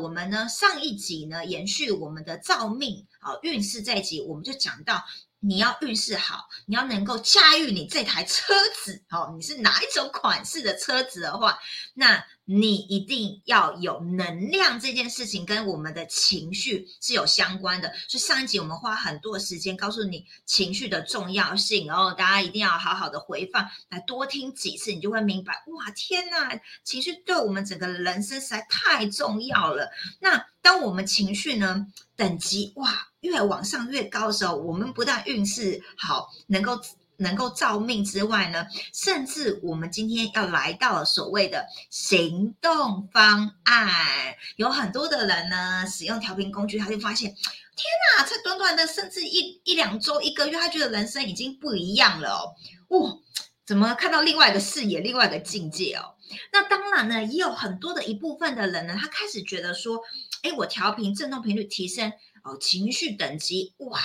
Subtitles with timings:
[0.00, 5.04] 我们呢上一集呢延续我们的造命啊运势这一集，我们就讲到。
[5.42, 8.52] 你要运势好，你要能够驾驭你这台车
[8.84, 11.58] 子，哦，你是哪一种款式的车子的话，
[11.94, 14.78] 那你一定要有能量。
[14.80, 17.92] 这件事情跟我们的情绪是有相关的。
[18.08, 25.52] 所以上一集我们花很多时间告诉你情绪的重要性，然后大家一定要好好的回放，来多听几次，你就会明白。
[25.66, 29.90] 哇，天呐，情绪对我们整个人生实在太重要了。
[30.20, 31.86] 那当我们情绪呢
[32.16, 33.06] 等级哇？
[33.20, 36.80] 越往上越高的时候，我们不但运势好，能够
[37.20, 47.38] 能够造命之外呢，甚至我们今天要来到所谓的行动方案，有很多的人呢使用调频工具，他就发现，天
[48.18, 52.56] 哪，才短短的甚至一一两周、一个月，他觉得人生已经不一样了
[52.88, 53.16] 哦，哇，
[53.66, 56.16] 怎么看到另外一个视野、另外一个境界哦？
[56.52, 60.00] 那当然呢，也有很多的一部分的人呢，他开始觉得说，
[60.42, 62.12] 哎，我调频振动频率提升。
[62.42, 64.00] 哦，情绪等级哇，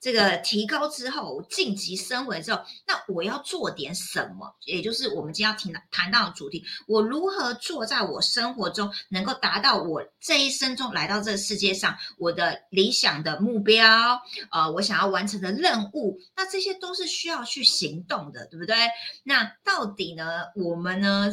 [0.00, 4.56] 这个提高之后晋级升维之后，那我要做点什么？
[4.64, 14.20] 也就是我们今天要谈谈到的主题，我如何做在我生活中能够达到我这一生中来到这个世界上我的理想的目标？
[14.50, 18.74] 呃，我想要完成的任务，那这些都是需要去行动的，对不对？
[19.22, 21.30] 那到底呢，我们呢？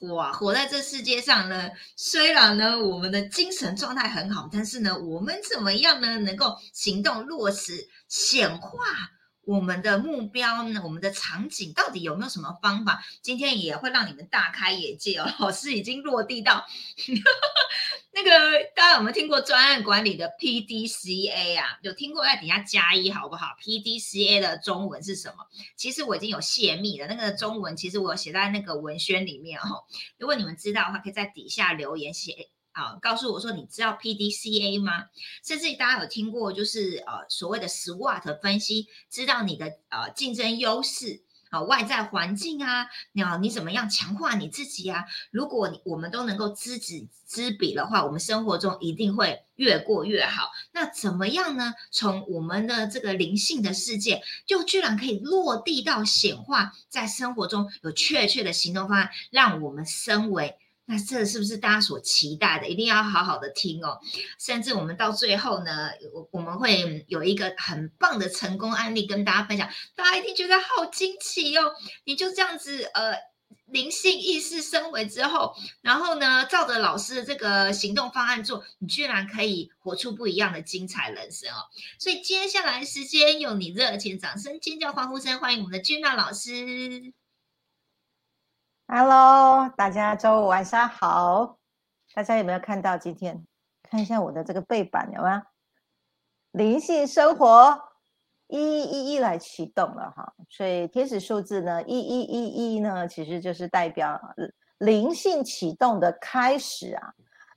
[0.00, 6.18] 哇，活在这世界上呢，虽然呢我们的精神状态很好，但是呢，我们怎么样呢？
[6.18, 8.70] 能够行动落实显化？
[9.42, 10.80] 我们的目标呢？
[10.82, 13.04] 我们的场景到底有没有什么方法？
[13.22, 15.32] 今天也会让你们大开眼界哦。
[15.38, 16.66] 老师已经落地到
[18.16, 18.30] 那个，
[18.74, 21.78] 大家有没有听过专案管理的 P D C A 啊？
[21.82, 25.44] 有听过在底下加一好不好？P D C A 的中文是什么？
[25.76, 29.84] 其实我已经有泄密了，那个中文其实我写在那个文宣里面哦。
[30.16, 32.48] 如果你们知道的话，可以在底下留言写。
[32.72, 35.04] 啊，告诉我说，你知道 P D C A 吗？
[35.42, 41.22] 甚至大家有听过，就是呃所谓的 SWOT 分析，知道你的呃竞争优势
[41.62, 45.04] 外在环境啊，那你怎么样强化你自己啊？
[45.30, 50.50] 如果你我们都能够知己知彼的话，我们生活中一定会越过越好。
[50.72, 51.74] 那怎么样呢？
[51.90, 60.56] 从我们的这个灵性的世界，就居然可以落地到显化，在生活中有确切的行动方案，让我们身为。
[60.88, 62.68] 那这是不是大家所期待的？
[62.68, 63.98] 一定要好好的听哦。
[64.38, 71.72] 甚至我们到最后呢，我我们会有一个很棒的成功案例跟大家分享，大家一定觉得好惊奇哦。
[72.04, 73.16] 你就这样子呃，
[73.66, 81.66] 灵性意识升维之后，然后呢，照着老师的这个行动方案做，你居然可以活出不一样的精彩人生哦。
[81.98, 87.12] 所以接下来时间用你热情掌声、尖叫、欢呼声，欢迎我们的君娜老师。
[88.88, 91.58] Hello，大家周五晚上好。
[92.14, 93.44] 大家有没有看到今天？
[93.82, 95.42] 看一下我的这个背板有吗？
[96.52, 97.76] 灵性生活
[98.46, 100.32] 一一一来启动了哈。
[100.48, 104.20] 所以天使数字呢，一一一一呢，其实就是代表
[104.78, 107.12] 灵性启动的开始啊。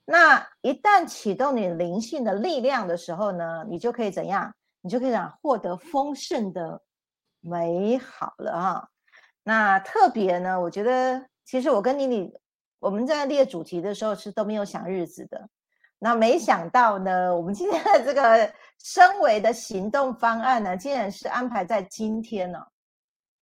[0.05, 4.51] 那一旦启动你灵性的力量的时候呢，你就可以怎样？
[4.81, 6.81] 你就可以讲获得丰盛的
[7.39, 8.89] 美好了哈。
[9.43, 10.59] 那特别呢？
[10.59, 12.31] 我觉得其实我跟妮妮
[12.79, 15.49] 我们在列主题的时候是都没有想日子的。
[15.97, 22.59] 那没想到呢，我们今天的这个升维的行动方案呢，竟然是安排在今天呢。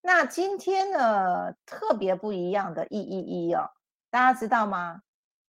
[0.01, 3.69] 那今天呢，特别不一样的一一一哦，
[4.09, 5.01] 大家知道吗？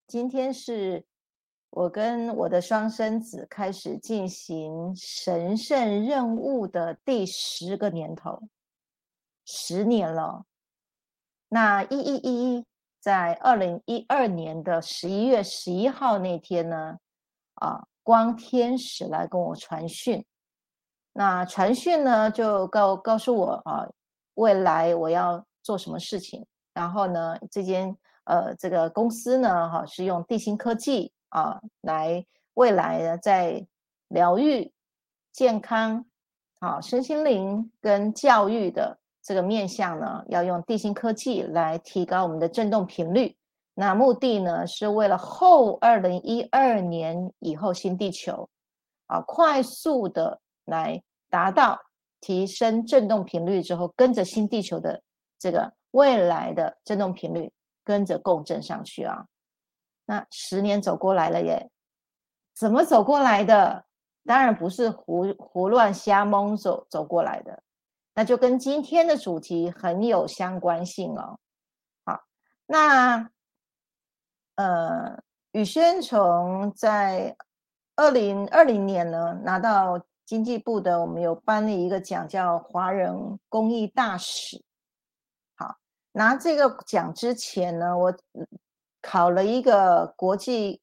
[0.08, 1.04] 今天是
[1.72, 8.40] 我跟我的双生子开始进行神圣任务的第十个年头。
[9.46, 10.46] 十年了，
[11.50, 12.66] 那一一一
[13.00, 16.98] 在二零一二年的十一月十一号那天呢，
[17.56, 20.26] 啊，光天使来跟我传讯，
[21.12, 23.86] 那传讯呢就告告诉我啊，
[24.36, 33.68] 未来我要做什么事情，然后呢，这间呃这个公司呢，哈是用地心科技啊来未来呢在
[34.08, 34.72] 疗愈、
[35.34, 36.06] 健康、
[36.60, 38.98] 啊身心灵跟教育的。
[39.24, 43.36] 这个面向呢，要用地心科技来提高我们的振动频率。
[43.74, 48.50] 那目的呢，是为了后二零一二年以后新地球，
[49.08, 51.80] 啊，快速的来达到
[52.20, 55.02] 提升振动频率之后，跟着新地球的
[55.40, 57.52] 这个未来的振动频率
[57.84, 59.26] 跟着共振上去啊。
[60.06, 61.72] 那十年走过来了耶，
[62.54, 63.86] 怎么走过来的？
[64.26, 67.64] 当然不是胡胡乱瞎蒙走走过来的。
[68.16, 71.40] 那就跟今天的主题很有相关性哦。
[72.06, 72.22] 好，
[72.68, 73.30] 那
[74.56, 77.36] 呃，宇轩从在
[77.96, 84.64] 二零二零年呢拿到经济部的，我们有颁了一个奖，叫华人公益大使。
[85.56, 85.78] 好，
[86.12, 88.16] 拿这个奖之前呢，我
[89.02, 90.82] 考了一个国际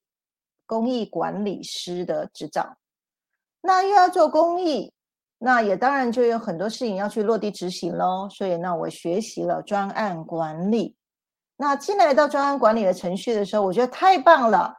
[0.67, 2.77] 公益管理师的执照。
[3.63, 4.93] 那又要做公益，
[5.43, 8.29] 那也当然就有很多事情要去落地执行喽。
[8.31, 10.95] 所以，那我学习了专案管理。
[11.57, 14.75] 那进来到专案管理的程序的时候，我觉得太棒了。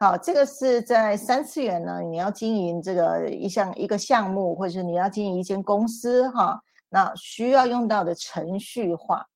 [0.00, 9.26] 好，这个是在三次元呢，你要经营这个一项一个项目，或者是你要经营一间公司哈，那需要用到的程序化。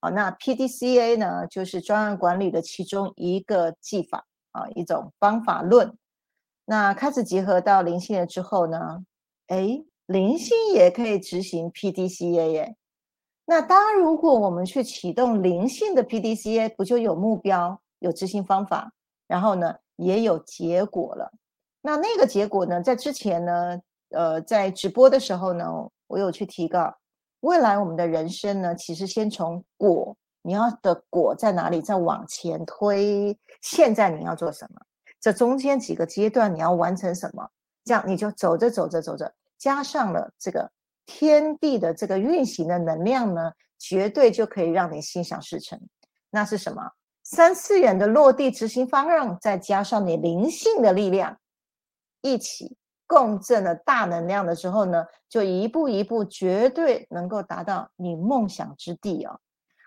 [0.00, 5.96] 好，那 P D C A 呢，就是专案管理的其中一个技法啊，一种方法论。
[6.66, 8.98] 那开始结合到灵性了之后呢，
[9.46, 12.76] 哎，灵性也可以执行 P D C A 耶。
[13.44, 18.92] 那当然，如果我们去启动灵性的 P D C A，不就有目标、有执行方法，
[19.28, 21.30] 然后呢，也有结果了。
[21.80, 25.64] 那那个结果呢，在之前呢，呃，在直播的时候呢，
[26.08, 26.92] 我有去提告，
[27.42, 34.80] 未来我们的人生呢，其实先从果，你要的果在哪里，再往前推，现在你要做什么？
[35.20, 37.48] 这中间几个阶段你要完成什么？
[37.84, 40.72] 这样你就走着走着走着，加上了这个。
[41.06, 45.76] 天地的这个运行的能量呢，绝对就可以让你心想事成。
[46.30, 46.88] 那是什么？
[47.24, 51.36] 三次元的落地执行方案，再加上你灵性的力量，
[52.20, 52.76] 一起
[53.08, 59.40] 共振了大能量的时候呢，就一步一步，绝对能够达到你梦想之地哦。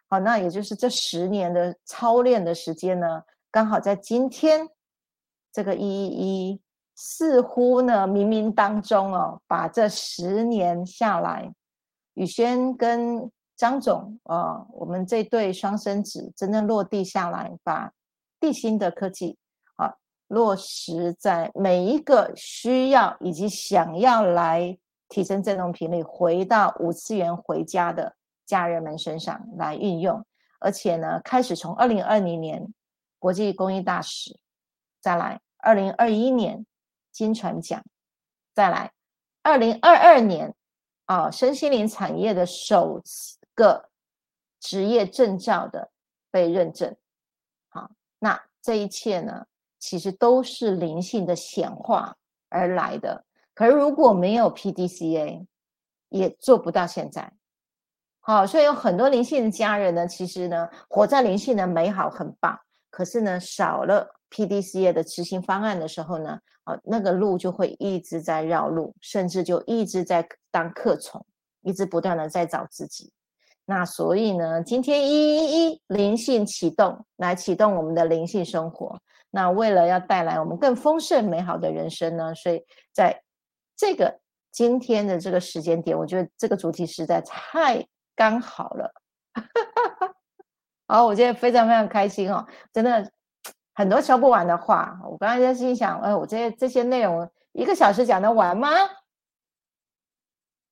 [0.09, 4.67] 好，那也就是这十年的操练的时间呢，刚好在今天
[5.53, 6.61] 这个一一一。
[7.05, 11.53] 似乎呢，冥冥当中哦，把这十年下来，
[12.13, 17.91] 宇轩跟张总啊，我们这对双生子真正落地下来，把
[18.39, 19.37] 地心的科技
[19.75, 19.95] 啊
[20.29, 24.77] 落实在每一个需要以及想要来
[25.09, 28.15] 提升振动频率、回到五次元回家的
[28.45, 30.25] 家人们身上来运用，
[30.61, 32.73] 而且呢，开始从二零二零年
[33.19, 34.39] 国际公益大使，
[35.01, 36.65] 再来二零二一年。
[37.13, 37.81] 金船奖，
[38.55, 38.91] 再来，
[39.43, 40.55] 二零二二年
[41.05, 42.99] 啊，身心灵产业的首
[43.53, 43.89] 个
[44.59, 45.91] 职业证照的
[46.31, 46.95] 被认证。
[47.69, 49.45] 好，那这一切呢，
[49.77, 52.17] 其实都是灵性的显化
[52.49, 53.23] 而来的。
[53.53, 55.47] 可是如果没有 P D C A，
[56.09, 57.31] 也做不到现在。
[58.21, 62.59] 好，所以有很多灵性的家人呢，其实呢，活在灵性的美好很棒，
[62.89, 66.39] 可是呢，少了 P D C A 的执行方案的时候呢。
[66.63, 71.25] 啊，那个路就会一直在绕路，甚至就一直在当客从，
[71.61, 73.11] 一直不断的在找自己。
[73.65, 78.97] 那所以呢，今天一一一灵性启动，来启动我们的灵性生活。
[79.29, 82.63] 那为了要带来我们更丰盛美好的人生呢，所以
[82.93, 83.21] 在
[83.75, 84.19] 这个
[84.51, 87.85] 今天的这个时间点，我觉得这个主题实在太
[88.15, 88.93] 刚好了。
[90.87, 93.11] 好，我今天非常非常开心哦，真的。
[93.73, 98.69] 很多说不完的话，我刚才在心想，哎，我这这些内容一个小时讲得完吗？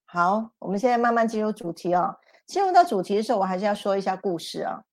[0.06, 2.18] 好，我们现在慢慢进入主题哦。
[2.46, 4.84] 进入到主题的时候，我还是要说一下故事啊。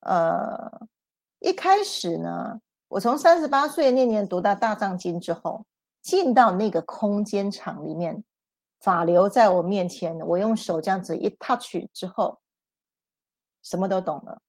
[0.00, 0.88] 呃，
[1.38, 5.64] 一开始呢，我从三十八岁那年读到大藏经之后，
[6.02, 8.24] 进到那个空间场里面，
[8.80, 12.40] 法流在我面前，我用手这样子一 touch 之后，
[13.62, 14.42] 什么都懂了。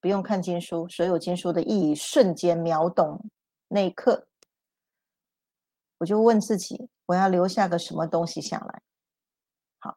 [0.00, 3.20] 不用看经书，所有经书的意义瞬间秒懂。
[3.68, 4.26] 那一刻，
[5.98, 8.82] 我就问自己：我要留下个什么东西下来？
[9.80, 9.96] 好，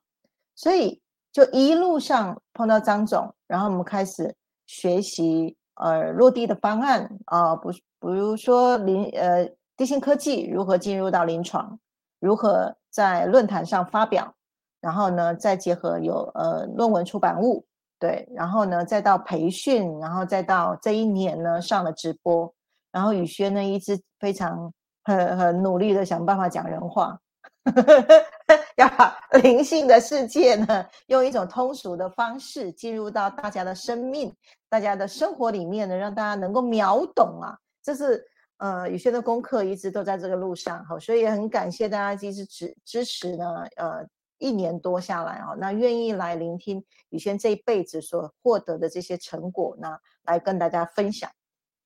[0.56, 11.80] 所以就一路上碰到张总，然后我们开始学习呃落地的方案啊，不，比如说临呃地心科技如何进入到临床，
[12.20, 14.36] 如何在论坛上发表，
[14.82, 17.66] 然后呢再结合有呃论文出版物。
[18.02, 22.52] 对，然后呢，再到培训，然后再到这一年呢上了直播，
[22.92, 27.16] 然后宇轩呢一直非常很很努力的想办法讲人话，
[28.76, 34.36] 要把 灵性的世界呢用一种通俗的方式进入到大家的生命、
[34.68, 37.56] 大家的生活里面呢，让大家能够秒懂啊。
[37.84, 38.26] 这是
[38.58, 44.04] 呃宇轩的功课，一直都在这个路上，好，所以也很感谢大家一直支支持呢，呃。
[44.42, 51.30] 一年多下来啊，那愿意来聆听宇轩这一辈子所获得的这些成果呢，来跟大家分享。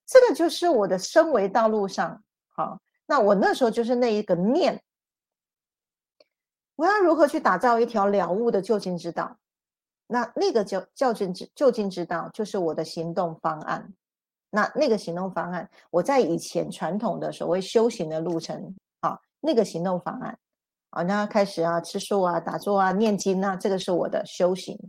[0.05, 4.81] 这个就是我的升维道路上，好，那我那时候就是那一个念，
[6.75, 9.37] 我要如何去打造一条了悟的就近之道？
[10.07, 13.93] 那那个叫就近之就近之道，就是我的行动方案。
[14.51, 20.39] 那那个行动方案，我在以前传统的所谓修行的路程啊，那个行动方案
[20.95, 24.79] 啊，那开始啊吃素啊、打坐啊、念经啊，这个是我的修行。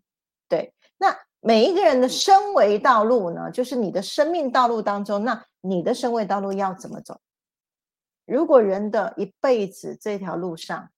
[0.49, 7.21] 对，那每一个人的升维道路呢，就是你的生命道路当中，那你的升维道路要怎么走？
[8.25, 10.91] 如果人的一辈子这条路上，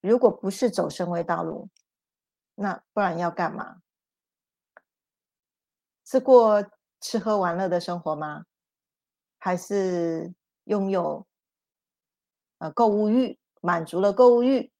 [0.00, 1.68] 如果不是走升维道路，
[2.54, 3.82] 那不然要干嘛？
[6.06, 6.64] 是过
[7.02, 8.44] 吃喝玩乐的生活吗？
[9.38, 10.32] 还是
[10.64, 11.26] 拥有
[12.58, 14.70] 呃购物欲，满足了购物欲，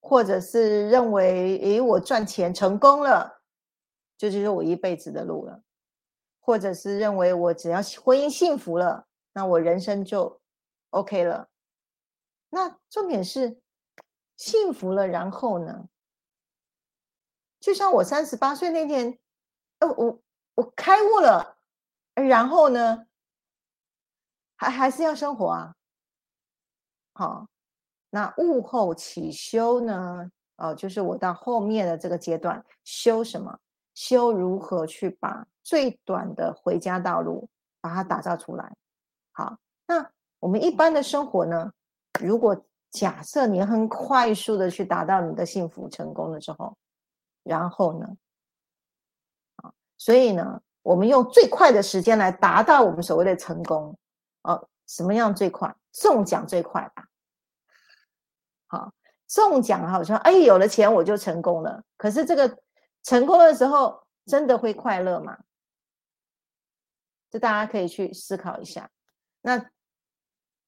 [0.00, 3.42] 或者是认为诶我赚钱成功了，
[4.16, 5.60] 这就是我一辈子的路了，
[6.40, 10.40] 或者是认为我只要婚姻幸福了，那我人生就
[10.90, 11.48] OK 了。
[12.50, 13.60] 那重点是
[14.36, 15.88] 幸福了，然后呢？
[17.58, 19.18] 就像我三十八岁那天，
[19.80, 20.20] 呃我。
[20.56, 21.58] 我开悟了，
[22.14, 23.08] 然后呢，
[24.54, 25.74] 还还是要生活啊。
[27.12, 27.48] 好，
[28.14, 30.30] 那悟后起修呢？
[30.58, 33.58] 哦，就是我到后面的这个阶段，修什么？
[33.92, 37.48] 修如何去把最短的回家道路
[37.80, 38.72] 把它打造出来？
[39.32, 41.72] 好，那我们一般的生活呢？
[42.20, 42.56] 如果
[42.92, 46.76] 假设你很快速的去达到你的幸福成功了之后，
[47.42, 48.06] 然后呢？
[49.56, 53.98] 啊所以呢，我们用最快的时间来达到我们所谓的成功，
[54.42, 55.74] 哦，什么样最快？
[55.90, 57.04] 中奖最快吧。
[58.74, 58.92] 啊，
[59.28, 61.82] 中奖好像哎，有了钱我就成功了。
[61.96, 62.58] 可是这个
[63.02, 65.38] 成功的时候，真的会快乐吗？
[67.30, 68.90] 这大家可以去思考一下。
[69.42, 69.64] 那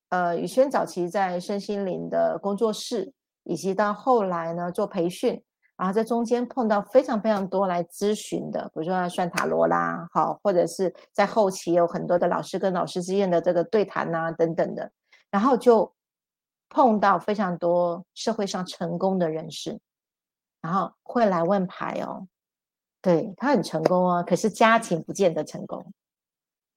[0.09, 5.43] 呃，宇轩早期在身心灵的工作室，以及到后来呢做培训。
[5.77, 14.91] 然后在中间碰到非常非常多来咨询的，比如说算塔罗啦，好，或者是在后期有很多的老师跟老师之间的这个对谈呐等等的，
[15.31, 15.95] 然后就
[16.69, 19.79] 碰到非常多社会上成功的人士，
[20.61, 22.27] 然后会来问牌哦，
[23.01, 25.93] 对他很成功啊，可是家庭不见得成功，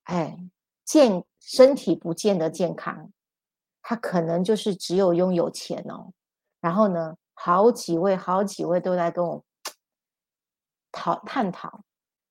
[0.03, 0.37] 哎，
[0.85, 3.11] 健身体不见得健康，
[3.81, 6.13] 他可能就是只有拥有钱哦，
[6.59, 7.15] 然后呢？
[7.41, 9.41] 好几位，好几位都在跟我
[10.91, 11.85] 讨探讨，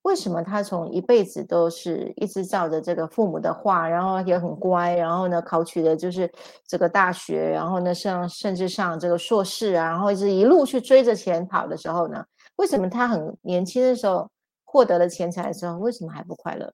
[0.09, 6.31] 为什么他从一辈子都是一直照着这个父母的话，然后也很乖，然后呢考取的就是
[6.67, 12.25] 这个大学，然后呢上甚至上这个硕士啊，然后是一路去追着钱跑的时候呢，
[12.57, 14.27] 为什么他很年轻的时候
[14.65, 16.73] 获得了钱财的时候，为什么还不快乐？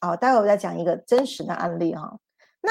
[0.00, 2.18] 好，待会我再讲一个真实的案例哈。
[2.60, 2.70] 那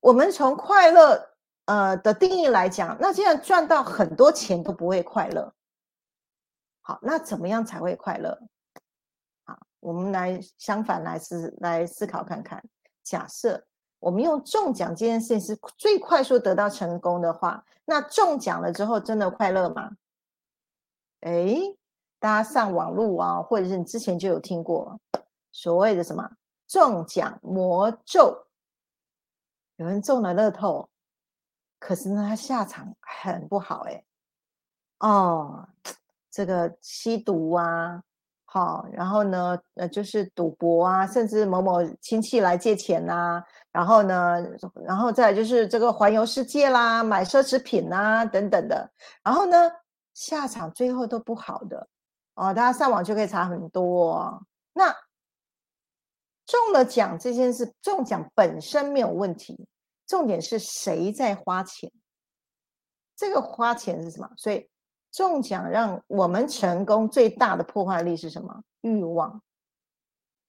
[0.00, 1.28] 我们从快乐。
[1.68, 5.52] 呃的定义来讲，那既然赚到很多钱都不会快乐，
[6.88, 8.40] 好，那怎么样才会快乐？
[9.44, 12.64] 好，我们来相反来思来思考看看。
[13.04, 13.62] 假设
[13.98, 19.90] 我们用中奖这件事情是最快速得到成功的话，那中奖了之后真的快乐吗？
[21.20, 21.58] 哎，
[22.18, 24.98] 大家上网路啊，或者是你之前就有听过
[25.52, 26.26] 所谓的什么
[26.66, 28.46] 中奖魔咒，
[29.76, 30.88] 有人中了乐透。
[31.78, 34.02] 可是呢，他下场很不好哎，
[35.00, 35.68] 哦，
[36.38, 38.00] 这个吸毒啊，
[38.44, 43.42] 好，然后呢，呃，就是赌博啊，甚至某某亲戚来借钱呐，
[43.72, 44.36] 然后呢，
[44.86, 48.88] 然后再就是这个环游世界啦，买奢侈品啊等等的，
[49.24, 49.68] 然后呢，
[50.14, 51.88] 下场最后都不好的
[52.36, 54.40] 哦，大家上网就可以查很多。
[54.74, 54.94] 那
[56.46, 59.66] 中了奖这件事，中奖本身没有问题。
[60.06, 61.90] 重点是谁在花钱？
[63.16, 64.30] 这个花钱是什么？
[64.36, 64.70] 所以
[65.10, 68.62] 中奖让我们成功最大的破坏力是什么？
[68.82, 69.40] 欲望。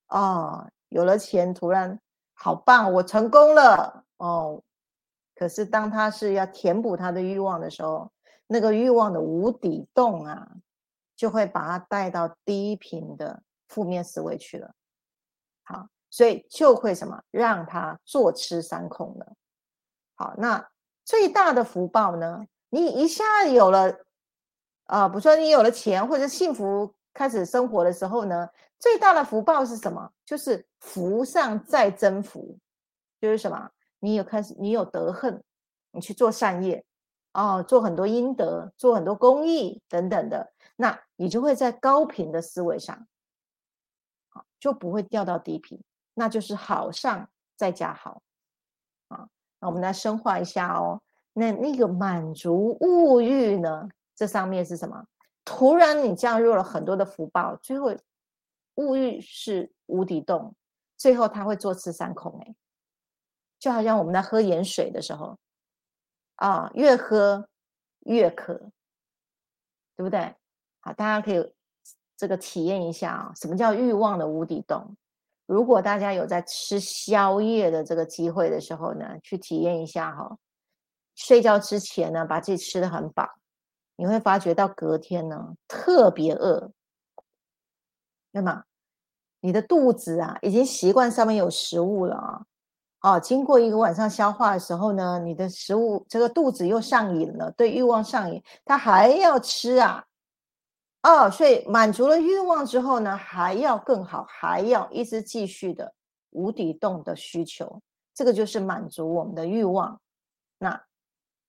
[0.10, 2.00] 哦，有了钱，突然
[2.34, 4.62] 好棒，我成功了哦。
[5.36, 8.12] 可是当他是要填补他的欲望的时候，
[8.48, 10.51] 那个欲望的无底洞啊，
[11.16, 14.74] 就会把他带到低频的负面思维去了。
[15.63, 17.22] 好，所以就会什么？
[17.32, 19.34] 让他坐吃山空了。
[20.16, 20.70] 好，那
[21.06, 22.46] 最大的福报呢？
[22.70, 23.96] 你一下有了，
[24.89, 30.12] 啊，比如说你有了钱或者幸福开始生活的时候呢，最大的福报是什么？
[30.25, 32.58] 就是福上再增福，
[33.22, 33.69] 就是什么？
[34.00, 35.43] 你有开始，你有德恨，
[35.91, 36.84] 你去做善业，
[37.34, 43.08] 哦，做很多阴德，做很多公益等等的，那你就会在高频的思维上，
[44.29, 45.79] 好，就不会掉到低频，
[46.15, 48.24] 那就是好上再加好。
[49.60, 51.00] 那我们来深化一下哦。
[51.34, 53.88] 那那个满足物欲呢？
[54.20, 55.02] 这上面是什么？
[55.46, 57.96] 突然你降入了很多的福报，最后
[58.76, 60.54] 物欲是无底洞，
[60.98, 62.38] 最后他会坐吃山空。
[62.42, 62.54] 哎，
[63.58, 65.40] 就好像我们在喝盐水的时候，
[66.36, 67.48] 啊，越喝
[68.02, 68.56] 越渴，
[69.96, 70.36] 对不对？
[70.82, 71.54] 好，大家可以
[72.18, 74.98] 这个体验一下啊，什么叫欲望的无底洞？
[75.46, 80.38] 如果大家有在吃宵夜的这个机会的时候呢，去体验一下哈。
[81.16, 83.38] 睡觉之前呢，把自己吃的很饱，
[84.00, 86.72] 你会发觉到隔天呢特别饿，
[88.32, 88.63] 对吗？
[89.41, 92.46] 你的肚子啊已经习惯上面有食物了啊，
[93.01, 100.06] 哦，经过一个晚上消化的时候呢，你的食物这个肚子又上瘾了，对欲望上瘾，他还要吃啊。
[101.03, 105.94] 哦，所以满足了欲望之后呢，还要更好，还要一直继续的
[106.29, 107.82] 无底洞的需求，
[108.13, 110.00] 这个就是满足我们的欲望。
[110.58, 110.86] 那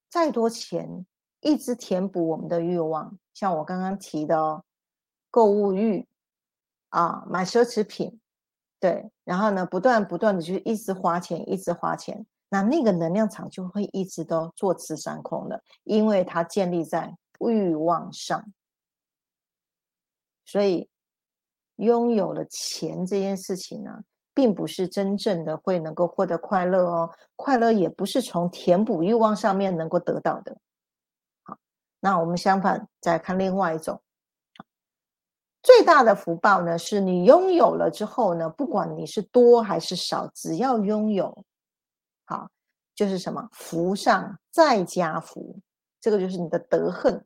[0.08, 1.06] 再多钱，
[1.40, 4.64] 一直填补我们的欲望，像我刚刚提的哦，
[5.30, 6.06] 购物欲
[6.90, 8.20] 啊，买奢侈品，
[8.78, 18.52] 对，然后呢，不断不断的就一直花钱，一直花钱，那那个能量场就会一直都坐吃山空的，因为它建立在欲望上。
[20.44, 20.90] 所以，
[21.76, 24.00] 拥有了钱这件事情呢，
[24.34, 27.10] 并不是真正的会能够获得快乐哦。
[27.36, 30.56] 快乐也不是从填补欲望上面能够得到的。
[32.00, 34.00] 那我们相反再看另外一种，
[35.62, 41.44] 最大的福报呢，是你拥有了之后呢，不管你是多还是少，只要拥有，
[42.24, 42.48] 好，
[42.94, 45.58] 就是什么福上再加福，
[46.00, 47.24] 这个就是你的德恨。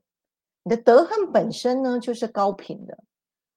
[0.63, 2.99] 你的德恨本身呢，就是高频的。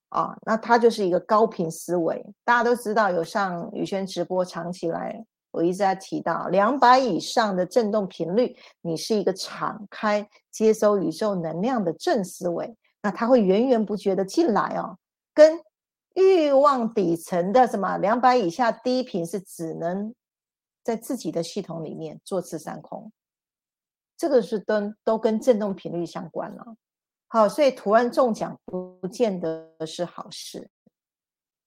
[0.09, 2.25] 啊，那它就是一个高频思维。
[2.45, 5.25] 大家都知道，有上宇轩直播长期来，
[5.57, 14.99] 我一直在提到两百以上的振动频率，你是一个敞开接收宇宙能量的正思维，那它会源源不绝的进来哦。
[15.33, 15.59] 跟
[16.13, 20.13] 欲望底层的什么两百以下低频是只能
[20.83, 23.11] 在自己的系统里面坐吃山空，
[24.15, 26.75] 这个是都都跟振动频率相关了。
[27.27, 30.69] 好，所以突然中奖不见得是好事。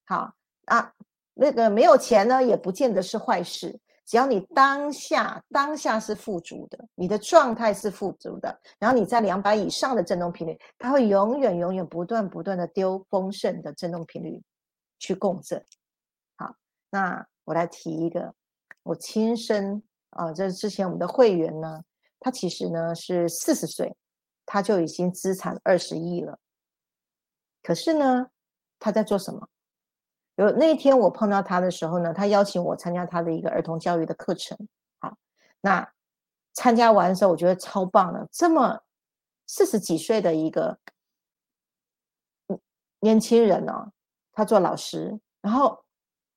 [0.05, 0.33] 好
[0.67, 0.93] 啊，
[1.41, 3.79] 那个没有钱呢，也不见得是坏事。
[4.05, 14.39] 只要你当下当下是富足的，你的状态是富足的，然后你在两百以上的振动频率，它会永远永远不断不断的丢丰盛的振动频率
[14.99, 15.65] 去共振。
[16.35, 16.53] 好，
[16.91, 18.33] 那我来提一个，
[18.83, 21.83] 我亲身啊，这之前我们的会员呢，
[22.19, 23.95] 他其实呢是四十岁。
[24.43, 26.37] 他就已经资产二十亿了，
[27.63, 28.27] 可是呢，
[28.79, 29.47] 他在做什么？
[30.35, 34.57] 有那一天我碰到他的时候呢，他邀请我参加他的一个儿童教育的课程。
[34.99, 35.15] 好，
[35.61, 35.87] 那
[36.53, 38.79] 参加完的时候，我觉得超棒的，这么
[39.47, 40.77] 四十几岁的一个
[42.99, 43.91] 年轻人哦，
[44.31, 45.83] 他做老师，然后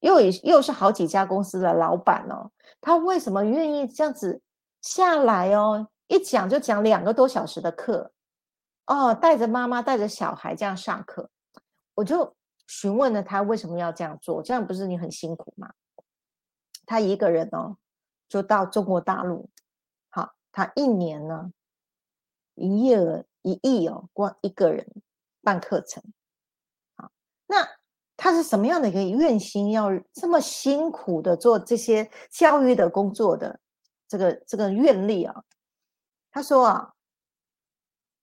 [0.00, 4.40] 又也又是好几家公司的老板哦，他为什么愿意这样子
[4.83, 5.88] 下来哦？
[6.09, 8.12] 一讲就讲两个多小时的课，
[8.87, 11.30] 哦，带着妈妈带着小孩这样上课，
[11.94, 15.72] 我就询问了他为什么要这样做，这样不是你很辛苦吗？
[16.87, 17.77] 他一个人哦，
[18.29, 19.48] 就到中国大陆，
[20.11, 21.53] 好，他一年呢，
[22.55, 24.87] 营业额一亿哦，光一个人
[25.42, 26.03] 办课程，
[26.96, 27.11] 好，
[27.46, 27.68] 那
[28.16, 33.61] 他是什么样的一个愿心，要这么辛苦的做这些教育的工作的
[34.09, 35.44] 这个这个愿力啊？
[36.31, 36.93] 他说啊，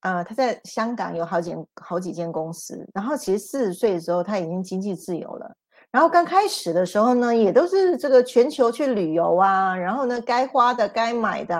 [0.01, 5.55] 呃，他在香港有好几好几间公司，然后其实四十岁的时候他已经经济自由了，
[5.91, 11.55] 然后刚开始的时候呢，也都是这个全球去旅游啊，然后呢，该花的该买的，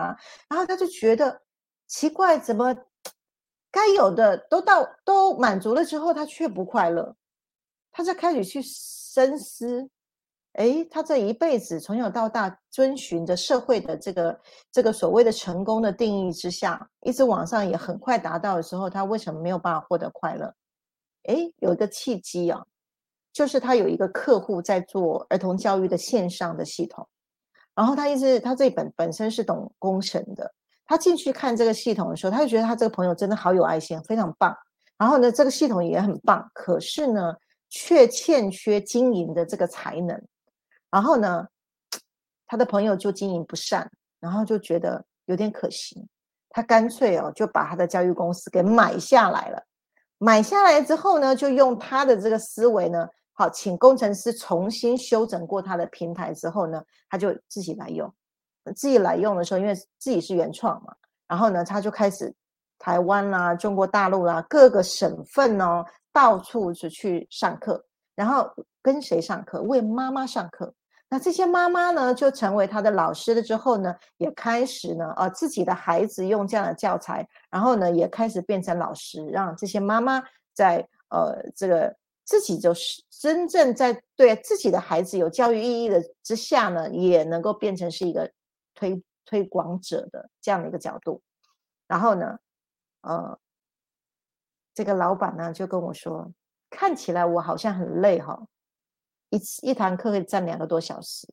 [0.50, 1.42] 然后他就觉得
[1.88, 2.76] 奇怪，怎么
[3.72, 7.16] 该有的都到都满足了之后，他却不快乐，
[7.92, 9.90] 他就开始去深思。
[10.54, 14.40] 哎，他这一辈子从小到大遵循着社会的这个
[14.72, 20.54] 这个所谓的成功的定义之下，一直往上也很快达到的时候，他为什么没有办法获得快乐？
[21.24, 22.62] 哎，有一个契机啊，
[23.32, 27.08] 就是他有一个客户在做儿童教育的线上的系统，
[27.74, 30.54] 然后他一直他这本本身是懂工程的，
[30.86, 34.54] 他进去看这个系统的时候，他就觉得他这个朋友真的好有爱心，非常棒。
[34.98, 37.34] 然后呢，这个系统也很棒，可是呢，
[37.70, 40.22] 却欠缺经营的这个才能。
[40.92, 41.48] 然后呢，
[42.46, 46.08] 他的朋友就经营不善，然后就觉得有点可惜，
[46.50, 49.64] 他干脆哦就把他的教育公司给买下来了。
[50.18, 58.14] 买下来之后呢，就用他的这个思维呢，好，请工程师重新修整过他的平台之后呢，他就自己来用。
[58.76, 60.94] 自己来用的时候，因为自己是原创嘛，
[61.28, 62.32] 然后呢，他就开始
[62.78, 67.84] 台湾啦、中国大陆啦各个省份哦，到处是去上课。
[68.14, 68.48] 然后
[68.84, 69.64] 跟谁上课？
[69.64, 70.72] 为妈妈上课。
[71.14, 73.42] 那这些妈妈呢，就成为他的老师了。
[73.42, 81.94] 之后呢，也开始呢，呃，自己的孩子用这样的教材，然后呢，也开始变成老师，让这些妈妈在呃这个
[82.24, 88.32] 自己就是真正在对自己的孩子有教育意义的之下呢，也能够变成是一个
[88.74, 91.22] 推推广者的这样的一个角度。
[91.90, 92.40] 然后呢，
[93.02, 93.38] 呃，
[94.74, 96.32] 这个老板呢就跟我说，
[96.70, 98.42] 看起来我好像很累哈。
[99.32, 101.26] 一次一堂课可以占两个多小时，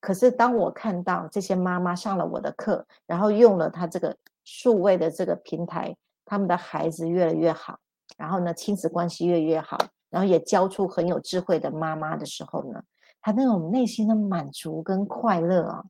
[0.00, 7.78] 可是当我看到这些妈妈上了我的课，然后用了他这个数位的这个平台，他们的孩子越来越好，
[8.16, 12.82] 然后呢亲子关系越来越好，然后也教出很有智慧的妈妈的时候呢，
[13.20, 15.84] 他那种内心的满足跟快乐啊，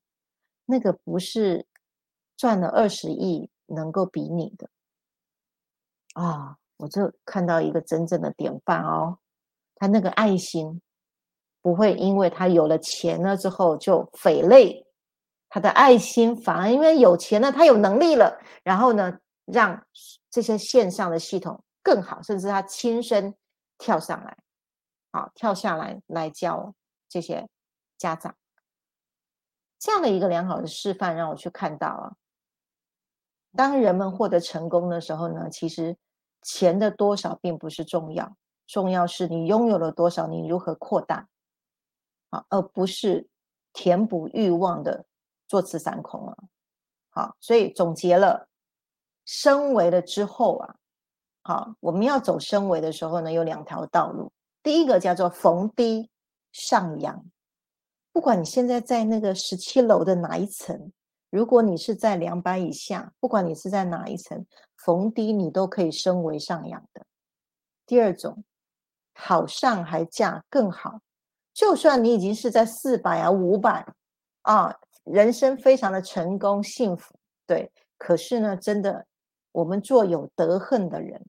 [0.66, 1.64] 那个不是
[2.37, 4.68] 赚了二十亿能够比拟的
[6.14, 6.59] 啊！
[6.79, 9.18] 我就看到一个真正的典范哦，
[9.77, 10.83] 他那个爱心。
[11.62, 14.85] 不会因为他有了钱了之后就匪类，
[15.48, 19.87] 他的爱心反而因为有钱了，他有能力了，然后呢，让
[20.29, 23.35] 这些线上的系统更好，甚至他亲身
[23.79, 24.37] 跳上来，
[25.12, 26.75] 好跳下来来教
[27.09, 27.48] 这些
[27.96, 28.35] 家长，
[29.79, 32.12] 这样的一个良好的示范，让我去看到啊，
[33.55, 35.96] 当人们获得成功的时候呢，其实
[36.42, 41.29] 钱的多少并不是重要，重要是你拥有了多少，你如何扩大。
[42.33, 43.29] 啊，而不是
[43.75, 45.05] 填补欲望的
[45.47, 46.37] 坐吃山空啊！
[47.11, 48.49] 好，所以总结了，
[49.27, 50.77] 升维了之后啊，
[51.42, 54.33] 好，我们要走升维的时候呢，有两条道路。
[54.62, 56.11] 第一个叫做逢低
[56.53, 57.23] 上扬，
[58.12, 60.90] 不管你现在在那个十七楼的哪一层，
[61.29, 67.05] 如果你是在两百以下，不管你是在哪一层，逢低你都可以升维上扬的。
[67.85, 68.42] 第二种，
[69.12, 71.01] 好上还价更好。
[71.55, 73.87] 就算你已经是在四百啊、五百
[74.43, 77.15] 啊，人生非常的成功幸福，
[77.47, 77.71] 对。
[77.99, 79.07] 可是呢，真的，
[79.53, 81.25] 我们做有德恨的人，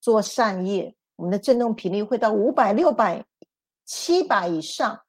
[0.00, 3.24] 做善业，我们的振动频率会到五百、六百、
[3.84, 5.02] 七百以上。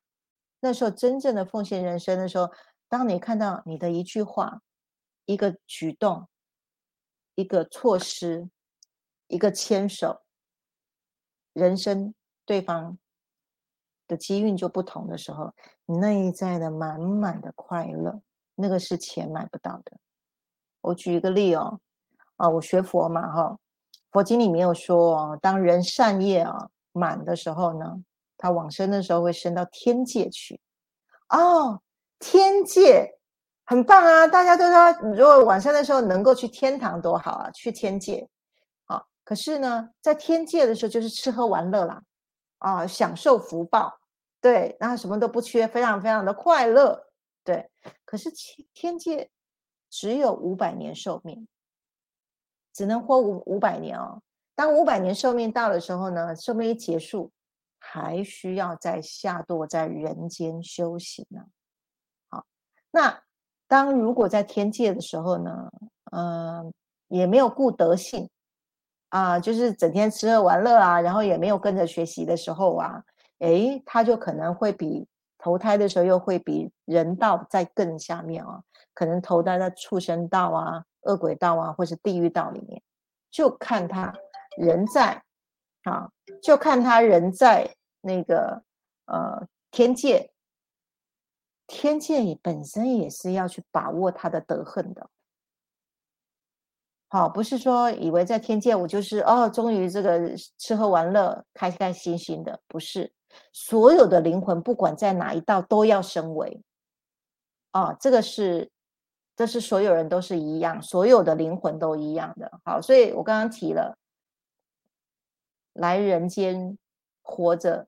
[0.61, 2.49] 那时候真正的奉献人生的时候，
[2.87, 4.61] 当你看到你的一句话、
[5.25, 6.27] 一个举动、
[7.35, 8.49] 一个措施、
[9.27, 10.23] 一个牵手，
[11.53, 12.15] 人生
[12.45, 12.97] 对方。
[14.07, 15.53] 的机运就不同的时候，
[15.85, 18.21] 内在的满满的快乐，
[18.55, 19.97] 那个是钱买不到的。
[20.81, 21.79] 我举一个例哦，
[22.37, 23.57] 啊，我学佛嘛哈，
[24.11, 28.03] 佛经里面有说哦，当人善业啊满的时候呢，
[28.37, 30.59] 他往生的时候会升到天界去。
[31.29, 31.81] 哦，
[32.19, 33.17] 天界
[33.65, 38.29] 很棒啊，大家都说，如果往生的时候能够去天堂多好啊，去天界。
[38.85, 41.99] 好，可是呢，在天界的时候就是吃喝玩乐啦。
[42.65, 43.99] 啊，享受福报，
[44.41, 47.11] 对，然后什么都不缺，非常非常的快乐，
[47.43, 47.69] 对。
[48.03, 49.29] 可是天天界
[49.87, 51.47] 只有五百年寿命，
[52.73, 54.19] 只能活五五百年哦。
[54.55, 57.31] 当五百年寿命到的时候呢，寿命一结束，
[57.77, 61.45] 还需要再下堕在人间修行呢。
[62.29, 62.43] 好，
[62.89, 63.21] 那
[63.67, 65.69] 当如果在天界的时候呢，
[66.13, 66.73] 嗯，
[67.09, 68.27] 也没有顾德性。
[69.15, 73.01] 啊，就是整天吃喝玩乐啊，然后也没有跟着学习的时候啊，
[73.39, 78.61] 诶，他就可能会比投胎的时候又会比人道在更下面啊，
[78.93, 82.81] 可能投胎在畜生道啊、恶鬼道啊，或是地狱道里面，
[83.31, 84.13] 就看他
[84.57, 85.23] 人在
[85.83, 86.09] 啊，
[86.43, 88.63] 就看他人在那个
[89.05, 90.29] 呃天界，
[91.67, 95.09] 天界本身也是要去把握他的德恨的。
[97.15, 103.09] 好，不是说以为在天界我就是哦，终于这个吃喝玩乐，开开心心的，不是
[103.53, 106.61] 所有的灵魂，不管在哪一道都要升维。
[107.71, 108.69] 哦，这个是，
[109.33, 112.51] 这是所有人都是一样，所有的灵魂都一样的。
[112.65, 113.97] 好，所以我刚刚提了，
[115.71, 116.77] 来人间
[117.21, 117.87] 活着，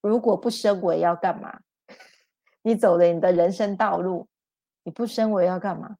[0.00, 1.58] 如果不升维要干嘛？
[2.62, 4.28] 你走了你的人生道路，
[4.84, 5.96] 你不升维要干嘛？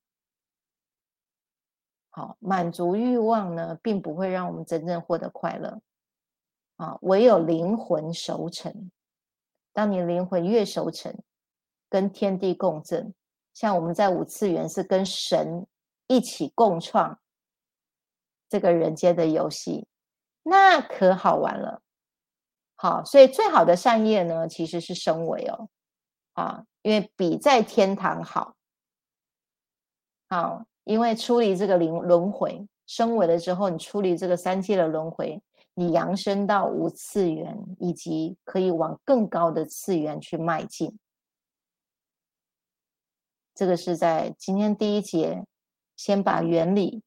[2.12, 5.80] 好，满足欲望呢，并不会让我们真正获得快乐。
[6.76, 8.90] 啊，唯有灵魂熟成。
[9.72, 11.16] 当你灵魂越熟成，
[11.88, 13.14] 跟天地共振，
[13.54, 15.66] 像我们在五次元是跟神
[16.08, 17.20] 一起共创
[18.48, 19.86] 这个人间的游戏，
[20.42, 21.80] 那可好玩了。
[22.74, 25.68] 好，所以最好的善业呢，其实是升维哦。
[26.32, 28.56] 啊，因为比在天堂好。
[30.28, 30.64] 好。
[30.84, 35.40] 因为处理这个灵轮回升维了之后，你处理这个三界的轮回，
[35.74, 40.98] 你扬升到无次元，以及可以往更高的次元去迈进。
[43.54, 45.44] 这个是在今天第一节，
[45.94, 47.02] 先把原理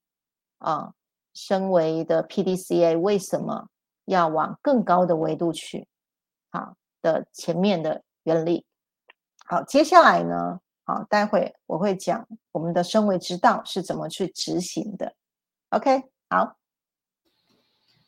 [0.60, 0.94] 啊，
[1.34, 3.68] 升维的 PDCA 为什么
[4.06, 5.88] 要往更高的维度去？
[6.52, 8.66] 好的，前面的原理。
[9.46, 10.62] 好，接下来呢？
[10.86, 15.16] 好，待会我会讲我们的升维之道是怎么去执行的。
[15.70, 16.58] OK，好。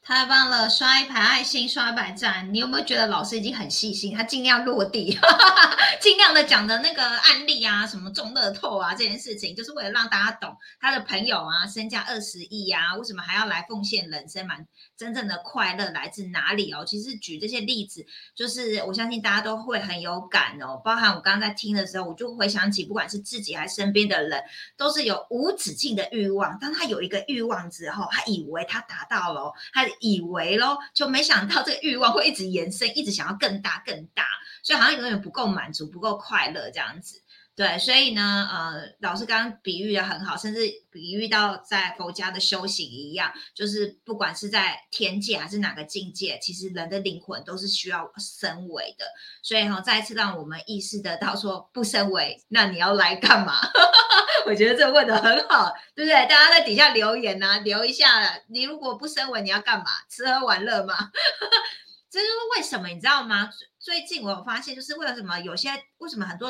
[0.07, 0.69] 太棒了！
[0.69, 2.53] 刷一排爱心，刷一排赞。
[2.53, 4.15] 你有没有觉得老师已经很细心？
[4.15, 5.17] 他尽量落地，
[5.99, 14.45] 尽量的讲的那个案例啊，什么中乐透啊这件事情，就是为了让大家懂他的朋友啊，身价二十亿啊，为什么还要来奉献人生？
[14.45, 14.63] 满
[14.95, 16.85] 真正的快乐来自哪里哦？
[16.85, 20.79] 其实举这些例子，就是我相信大家都会很有感哦。
[20.85, 24.43] 包含我刚刚在听的时候，我就回想起，不管是自己还是身边的人，
[24.77, 26.59] 都是有无止境的欲望。
[26.59, 29.83] 当他有一个欲望之后，他以为他达到了，他。
[29.99, 34.23] 以为咯，就没想到这个欲望会一直延伸，一直想要更大更大，
[34.63, 37.21] 所以好像永远不够满足，不够快乐这样子。
[37.55, 40.59] 对，所以呢，呃，老师刚刚比喻的很好，甚至
[40.91, 49.05] 比喻到在佛家的修行一样，就是不管是在天界还是哪个境界，其实人的灵魂都是需要升维的。
[49.41, 53.55] 所以哈，再一次让我们意识得到，说不升维，那你要来干嘛？
[54.45, 56.13] 我觉得这问的很好，对不对？
[56.27, 59.85] 大家在底下留言呐，留一下，你如果不升维，你要干嘛？
[60.09, 60.93] 吃喝玩乐吗？
[62.11, 63.49] 这就是为什么，你知道吗？
[63.85, 65.39] 最近我有发现，就是为了什么？
[65.41, 65.69] 有些
[65.99, 66.49] 为什么很多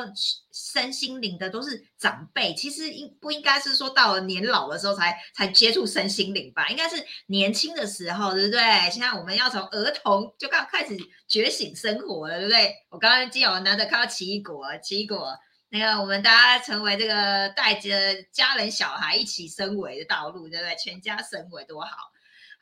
[0.54, 2.54] 身心灵的都是长辈？
[2.54, 6.70] 其实应不应该是说到了年老的时候才才接触身心灵吧？
[6.70, 6.96] 应该是
[7.26, 8.62] 年轻的时候，对不对？
[8.90, 10.96] 现在我们要从儿童就刚开始
[11.28, 12.74] 觉醒生活了，对不对？
[12.90, 20.74] 我刚刚记得我难得看到奇异果，奇异果那个我们大家成为这个带着家人小孩一起升维的道路，对不对？
[20.78, 21.90] 全家升维多好。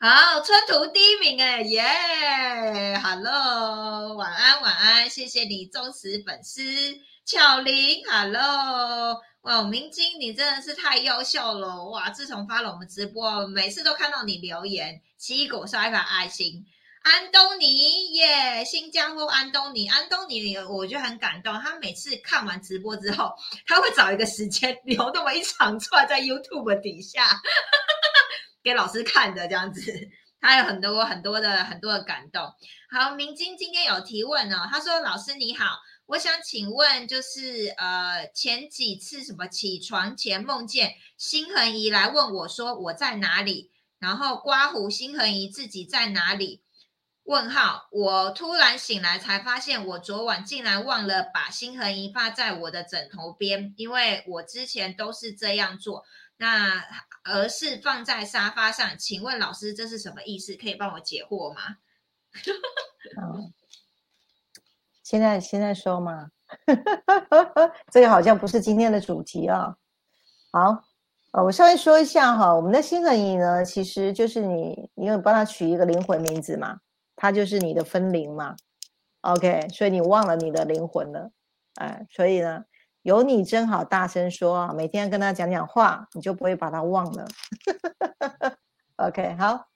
[0.06, 6.62] 好，春图第一名哎耶，Hello，晚安晚安，谢谢你忠实粉丝
[7.24, 12.10] 巧玲，Hello，哇，明晶你真的是太优秀了哇！
[12.10, 16.66] 自从发了我们直播，每次都看到你留言，奇异果刷一排爱心，
[17.00, 23.32] 安东尼耶，新加坡安东尼，安东尼我就很感动，他每次看完直播之后，
[23.66, 27.26] 他会找一个时间留那么一长串在 YouTube 底下。
[28.64, 29.82] 给老师看的这样子，
[30.40, 32.42] 他有很多很多的很多的感动。
[32.90, 35.66] 好，明晶今天有提问哦，他说：“老师你好，
[36.06, 46.63] 我想请问，就是呃前几次什么起床前梦见心恒仪来问我说我在哪里，然后刮胡心恒仪自己在哪里？
[47.24, 56.04] 问号，我突然醒来才发现我昨晚竟然忘了把心恒仪放在我的枕头边，因为我之前都是这样做。”
[56.36, 56.84] 那
[57.22, 60.56] 而是放在沙发上，请问老师这是什么意思？
[60.56, 61.76] 可以帮我解惑吗？
[63.22, 63.52] 嗯，
[65.04, 66.30] 现在现在说吗？
[67.92, 69.76] 这个好像不是今天的主题啊。
[70.50, 70.82] 好，
[71.30, 76.80] 呃，我稍微说一下哈，我们的心恒仪呢，其实就是你，你有帮他取一个灵魂名字嘛，
[77.16, 78.56] 它就是你的分灵嘛。
[79.20, 81.30] OK，所以你忘了你的灵魂了，
[81.74, 82.64] 哎，所以呢。
[83.04, 84.72] 有你真好，大声说啊！
[84.72, 87.28] 每天跟他讲讲话，你就不会把他忘了。
[88.96, 89.66] OK，好，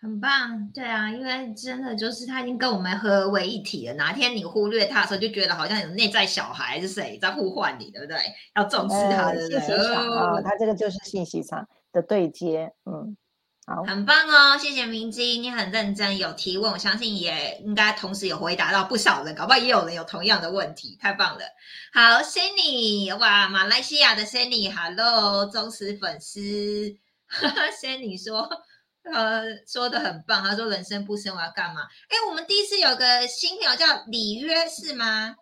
[0.00, 0.70] 很棒。
[0.72, 3.92] 对啊，因为真的就是他已经跟我们合为一体了。
[3.96, 8.16] 哪天你忽略他的时候，就觉得好像有内在小孩是谁在呼唤你，对不对？
[8.54, 13.14] 要重视他的信息场啊，他这个就是信息场的对接，嗯。
[13.86, 21.44] 很棒哦，谢谢明基，你很认真，有提问，我相信也应该同时有回答到不少人，搞不好也有人有同样的问题，太棒了。
[21.94, 26.40] 好，Sunny，哇，马来西亚的 Sunny，Hello，忠实粉丝，
[27.80, 28.50] Sunny 说，
[29.04, 31.82] 呃，说的很棒，他说人生不生我要干嘛？
[32.08, 35.36] 哎，我们第一次有个新朋友叫李约是吗？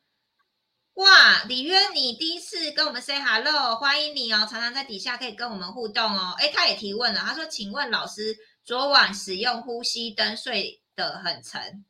[1.00, 1.06] 哇，
[1.48, 4.46] 李约，你第一次跟我们 say hello，欢迎你哦！
[4.46, 6.34] 常常在底下可以跟我们互动哦。
[6.36, 11.86] 哎，他也提问了，他说：“请问老师，昨晚使用呼吸灯睡得很沉？”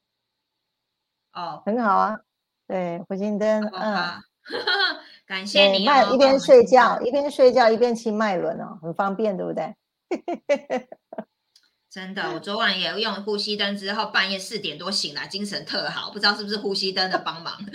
[1.35, 2.21] 哦，很好啊，
[2.69, 4.23] 对，呼吸灯，嗯，
[5.27, 5.85] 感谢你。
[5.85, 9.75] 脉一边睡觉一边睡觉一边清脉轮哦，很方便，对不对？
[11.91, 17.59] 真的，我昨晚也用呼吸灯，之后半夜四点多醒来，精神特好，不知道是不是呼吸灯的帮忙。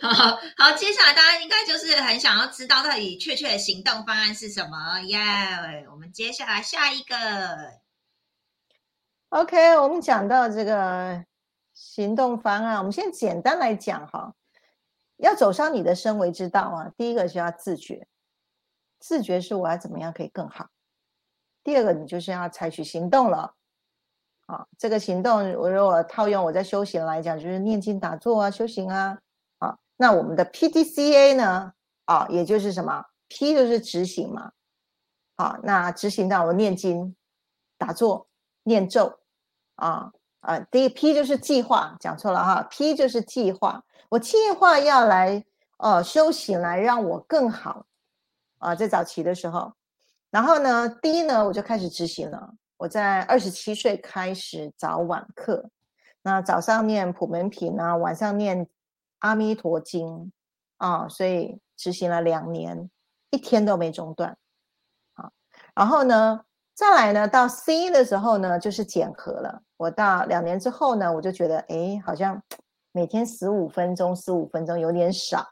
[0.00, 0.08] 好
[0.56, 5.18] 好，接下来大家应该就是很想要知道到底确切的行动方案是什么耶？
[5.90, 7.16] 我们接下来下一个
[9.30, 11.24] ，OK，我们讲到这个
[11.74, 14.32] 行动方案，我们先简单来讲哈，
[15.16, 18.06] 要走上你的身为之道啊，第一个就要自觉，
[19.00, 20.68] 自觉是我要怎么样可以更好。
[21.62, 23.54] 第二个你就是要采取行动了。
[24.46, 29.18] 啊，这个行动我如果套用我在修行来讲，就是念经打坐啊，修行啊。
[29.58, 31.72] 啊，那我们的 P D C A 呢？
[32.06, 34.50] 啊，也就是什么？P 就是执行嘛。
[35.36, 37.14] 啊，那执行到我念经、
[37.78, 38.26] 打坐、
[38.64, 39.20] 念咒
[39.76, 40.58] 啊啊。
[40.58, 42.66] 第一 P 就是计划，讲错了哈。
[42.68, 45.44] P 就是计划，我计划要来
[45.78, 47.86] 呃修行，来让我更好
[48.58, 48.74] 啊。
[48.74, 49.72] 在早期的时候，
[50.30, 52.54] 然后呢，D 呢我就开始执行了。
[52.76, 55.68] 我在二十七岁开始早晚课，
[56.22, 58.66] 那早上念普门品啊，晚上念
[59.18, 60.32] 阿弥陀经
[60.78, 62.88] 啊，所以执行了两年，
[63.30, 64.38] 一天都没中断。
[65.12, 65.32] 好，
[65.74, 69.62] 然后呢，再来呢，到 C 的时候呢，就是减核了。
[69.76, 72.42] 我到两年之后呢，我就觉得，哎，好像
[72.92, 75.46] 每天十五分钟，十五分钟有点少，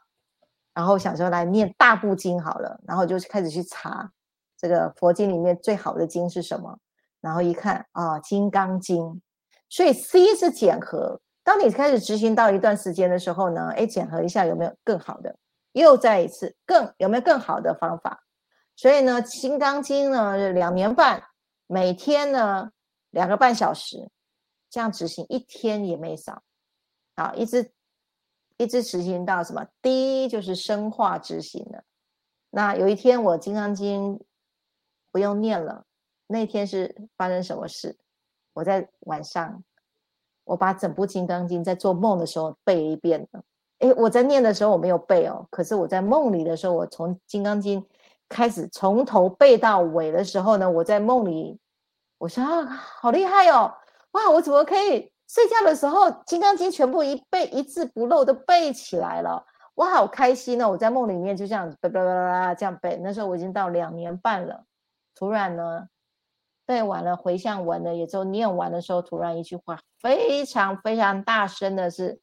[0.73, 4.11] 然后想说来念大部经好了，然后就开始去查
[4.59, 6.77] 这个佛经里面最好的经是什么。
[7.21, 9.03] 然后一看啊，《金刚经》，
[9.69, 11.19] 所以 C 是检核。
[11.43, 15.35] 当你开始执行到一段时间的时候呢，哎，检核一下有没有更好的，
[15.71, 18.23] 又再一次更有没有更好的方法。
[18.75, 21.23] 所以呢，《金刚经》呢，两年半，
[21.67, 22.69] 每天呢
[23.09, 24.09] 两个半小时，
[24.69, 26.43] 这样执行一天也没少。
[27.17, 27.71] 好，一直
[28.55, 29.65] 一直执行到什么？
[29.81, 31.83] 第一就是深化执行了。
[32.51, 34.17] 那有一天我《金刚经》
[35.11, 35.83] 不用念了。
[36.27, 37.97] 那天是发生什么事？
[38.53, 39.63] 我在晚上，
[40.43, 43.41] 我把整部《金刚经》在做梦的时候背一遍了。
[43.79, 47.81] 诶，我在念的时候我没有背哦，可是我在梦里的时候，我从《金刚经》
[48.27, 51.57] 开始从头背到尾的时候呢，我在梦里，
[52.17, 53.73] 我说啊，好厉害哦！
[54.11, 59.45] 哇，我怎么可以睡觉的时候《金刚经》全部一背一字不漏的背起来了？
[59.75, 60.69] 我好开心哦！
[60.69, 62.99] 我在梦里面就这样叭叭叭叭这样背。
[63.01, 64.65] 那时候我已经到两年半了，
[65.15, 65.89] 突然呢。
[66.65, 72.21] 背完了回向文的，也就念完的时候，突然一句话非常非常大声的是，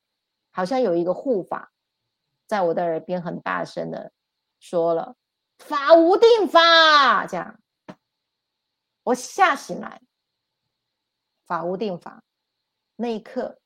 [0.52, 1.72] 好像有一个护法
[2.46, 4.12] 在我的耳边很大声的
[4.60, 5.16] 说了
[5.58, 7.58] “法无定法”，这样
[9.02, 10.00] 我吓醒来，
[11.44, 12.22] 法无定法，
[12.94, 13.58] 那一刻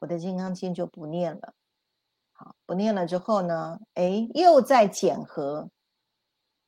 [0.00, 1.54] 我的金刚经就不念了。
[2.32, 5.70] 好，不念了之后呢，哎，又在检核。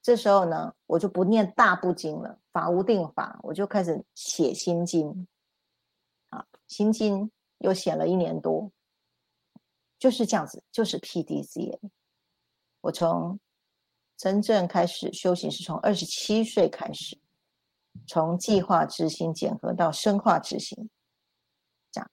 [0.02, 5.28] 这时候呢，我就不念大部经了，法无定法，我就开始写心经。
[6.30, 8.72] 啊，心经又写了一年多，
[9.98, 11.80] 就是这样子，就是 P D C A。
[12.80, 13.38] 我从
[14.16, 17.16] 真正开始修行是从二十七岁开始，
[18.08, 20.90] 从计划执行减核到深化执行，
[21.92, 22.10] 这样。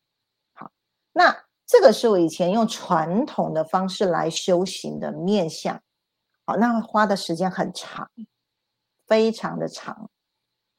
[0.54, 0.72] 好，
[1.12, 5.82] 那这个是我以前用传统的方式来修行的面相。
[6.50, 8.10] 好，那花的时间很长，
[9.06, 10.10] 非常的长。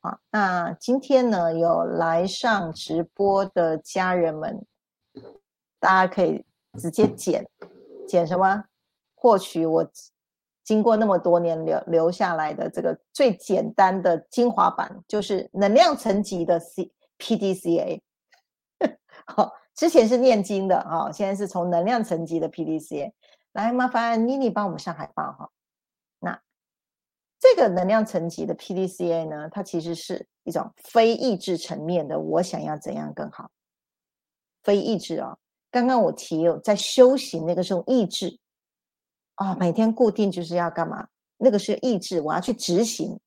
[0.01, 4.67] 好，那今天呢，有来上直播的家人们，
[5.79, 6.45] 大家可以
[6.77, 7.49] 直接剪
[8.09, 8.65] 剪什么？
[9.15, 9.89] 获取我
[10.65, 18.03] 经过那么多年留留下来的这个最简单的精华版，就是能量层级的 C P D C A。
[19.25, 23.15] 好，之前是念经的啊，现在是从能量层级的 P D C A。
[23.53, 25.49] 来，麻烦妮妮帮我们上海报哈。
[27.41, 32.21] 这个能量层级的 P D C A 呢，它其实是一种非意志层面的。
[32.21, 33.51] 我想要怎样更好？
[34.63, 35.39] 非意志啊，
[35.71, 38.39] 刚刚我提有在修行那个时候意志
[39.37, 41.09] 啊，每天固定就是要干嘛？
[41.39, 43.19] 那个是意志，我要去执行。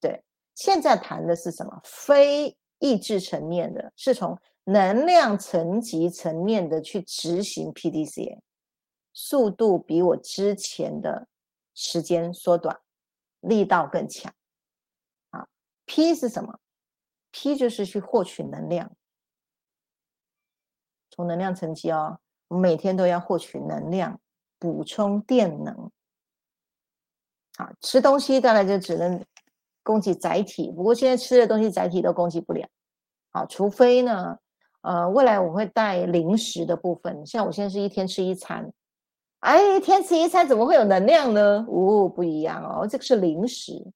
[0.00, 0.22] 对，
[0.54, 1.80] 现在谈的是什么？
[1.82, 8.40] 非意志层面的，是从能量层级层面的去执行 P D C A，
[9.12, 11.26] 速度比我之前的
[11.74, 12.78] 时间缩短。
[13.48, 14.32] 力道更强，
[15.30, 15.46] 啊
[15.84, 16.58] ，P 是什么
[17.30, 18.90] ？P 就是去获取能量，
[21.10, 24.20] 从能量层级哦，我们每天都要获取能量，
[24.58, 25.90] 补充电能。
[27.56, 29.24] 好，吃东西大概就只能
[29.82, 32.68] 供给载体，不过现在吃的东西载体都供给不了。
[33.30, 34.38] 好，除非呢，
[34.80, 38.72] 呃，未来我会带零食的部分，像我现在是一天吃一餐。
[39.40, 41.64] 哎，天吃一餐怎么会有能量呢？
[41.68, 43.92] 哦，不一样哦，这个是零食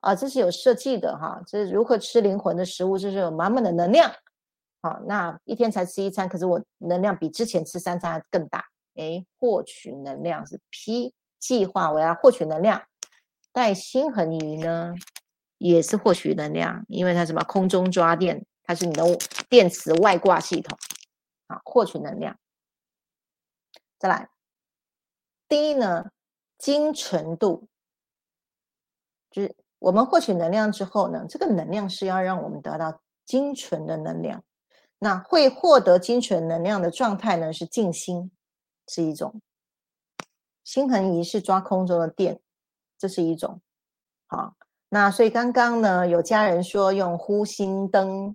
[0.00, 1.40] 啊，这是有设计的哈。
[1.46, 4.12] 这是如何吃灵魂的食物，就是有满满的能量。
[4.82, 8.66] 好，那一天才吃一餐，可是我能量比之前吃三餐更大。
[8.96, 12.82] 哎，获取能量是 P 计划，我要获取能量。
[13.52, 14.92] 带心恒仪呢，
[15.56, 19.02] 也是获取能量，因为它什么空中抓电，它是你的
[19.48, 20.76] 电磁外挂系统。
[21.48, 22.36] 好，获取能量。
[23.98, 24.33] 再来。
[25.54, 26.10] 第一呢，
[26.58, 27.68] 精纯度
[29.30, 34.42] 就是我们获取能量之后呢，这个能量是要让我们得到精纯的能量。
[34.98, 38.32] 那会获得精纯能量的状态呢，是静心，
[38.88, 39.40] 是一种。
[40.64, 42.40] 心恒仪是抓空中的电，
[42.98, 43.62] 这是一种。
[44.26, 44.56] 好，
[44.88, 48.34] 那所以刚刚呢，有家人说用呼心灯，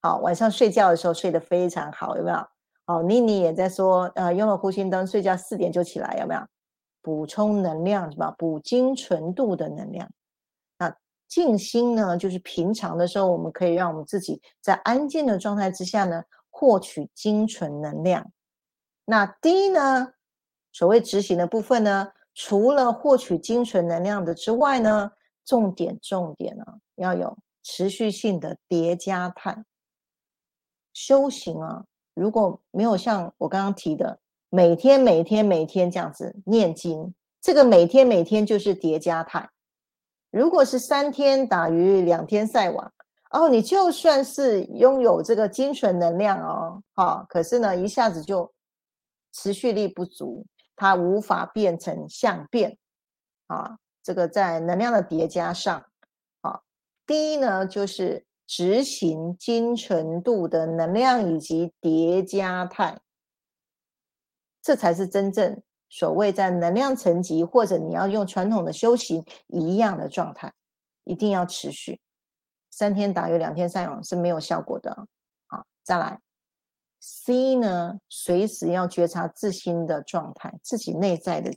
[0.00, 2.48] 好，晚上睡觉的时候睡得非常好，有没有？
[2.88, 6.40] 好，妮妮也在说，呃，用了呼吸灯，睡觉四点就起来，有没有？
[7.02, 8.34] 补充能量是吧？
[8.38, 10.10] 补精纯度的能量。
[10.78, 10.96] 那
[11.28, 18.32] 静心呢，就是平常的时候，我们可以让我们自己在安静的状态之下呢，获取精纯能量。
[19.04, 20.14] 那第一呢，
[20.72, 22.10] 所谓执行的部分呢？
[22.32, 25.10] 除了获取精纯能量的之外呢，
[25.44, 26.64] 重点重点呢，
[26.94, 29.62] 要有持续性的叠加态
[30.94, 31.84] 修行啊。
[32.18, 34.18] 如果没有像我刚刚提的，
[34.50, 39.48] 每天每天每天这样子念经，这个每天每天就是叠加态。
[40.30, 42.92] 如果是三天打鱼两天晒网
[43.30, 48.52] 哦，你就算是拥有这个精纯能量哦，好，可是呢，一下子就
[49.32, 50.44] 持续力不足。
[50.80, 52.78] 它无法变成相变，
[53.48, 55.84] 啊，这个在能量的叠加上，
[56.40, 56.60] 啊，
[57.04, 62.98] 第一呢就是执行精纯度的能量以及叠加态，
[64.62, 70.50] 这才是真正所谓在能量层级或者你要用传统的修行一样的状态，
[71.04, 72.00] 一定要持续，
[72.70, 75.06] 三天打鱼两天晒网是没有效果的，
[75.46, 76.18] 好，再来。
[77.00, 81.54] C 呢，随时要觉察自心的状态，自己内在的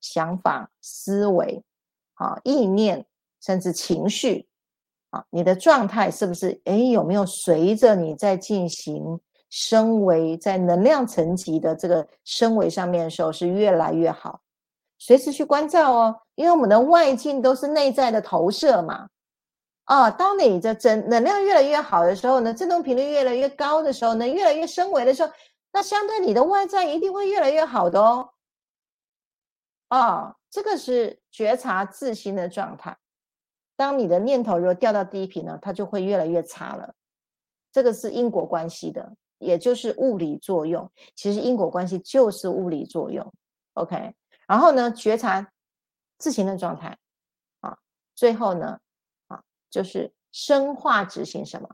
[0.00, 1.62] 想法、思维、
[2.14, 3.06] 啊意念，
[3.40, 4.48] 甚至情绪，
[5.12, 6.60] 啊，你的状态是不是？
[6.64, 14.40] 哎，有没有随着你在进行升维，在能量层级的这个升维上面的时候，是越来越好？
[14.98, 19.08] 随时去关照哦，因为我们的外境都是内在的投射嘛。
[19.84, 25.30] 啊，当你的整能量越来越好的时候呢，振动频率越来越高的时候呢，越来越升维的时候，
[25.72, 28.30] 那相对你的外在一定会越来越好的哦。
[29.88, 32.96] 啊，这个是觉察自心的状态。
[33.76, 36.94] 当你的念头如果掉到低频呢，它就会越来越差了。
[37.72, 40.90] 这个是因果关系的，也就是物理作用。
[41.14, 43.32] 其实因果关系就是物理作用。
[43.74, 44.14] OK，
[44.46, 45.50] 然后呢，觉察
[46.18, 46.98] 自行的状态。
[47.60, 47.78] 啊，
[48.14, 48.78] 最后呢。
[49.28, 51.66] 啊就是深化执行什么，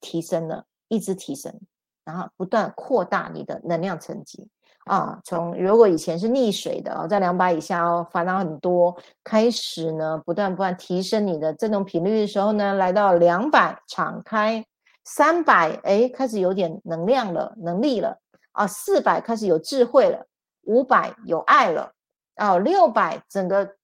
[0.00, 1.58] 提升了，一直提升，
[2.04, 4.50] 然后不断扩大你的能量层级
[4.88, 5.20] 啊。
[5.24, 14.64] 从如果以前是溺水的哦，在两百以下哦，烦恼很多，开始呢不断不断提升你的振动频率的时候呢，来到两百敞开，
[15.04, 18.18] 三百哎开始有点能量了，能力了
[18.52, 20.26] 啊，四百开始有智慧了，
[20.62, 21.92] 五百有爱了
[22.36, 23.76] 啊，六百整个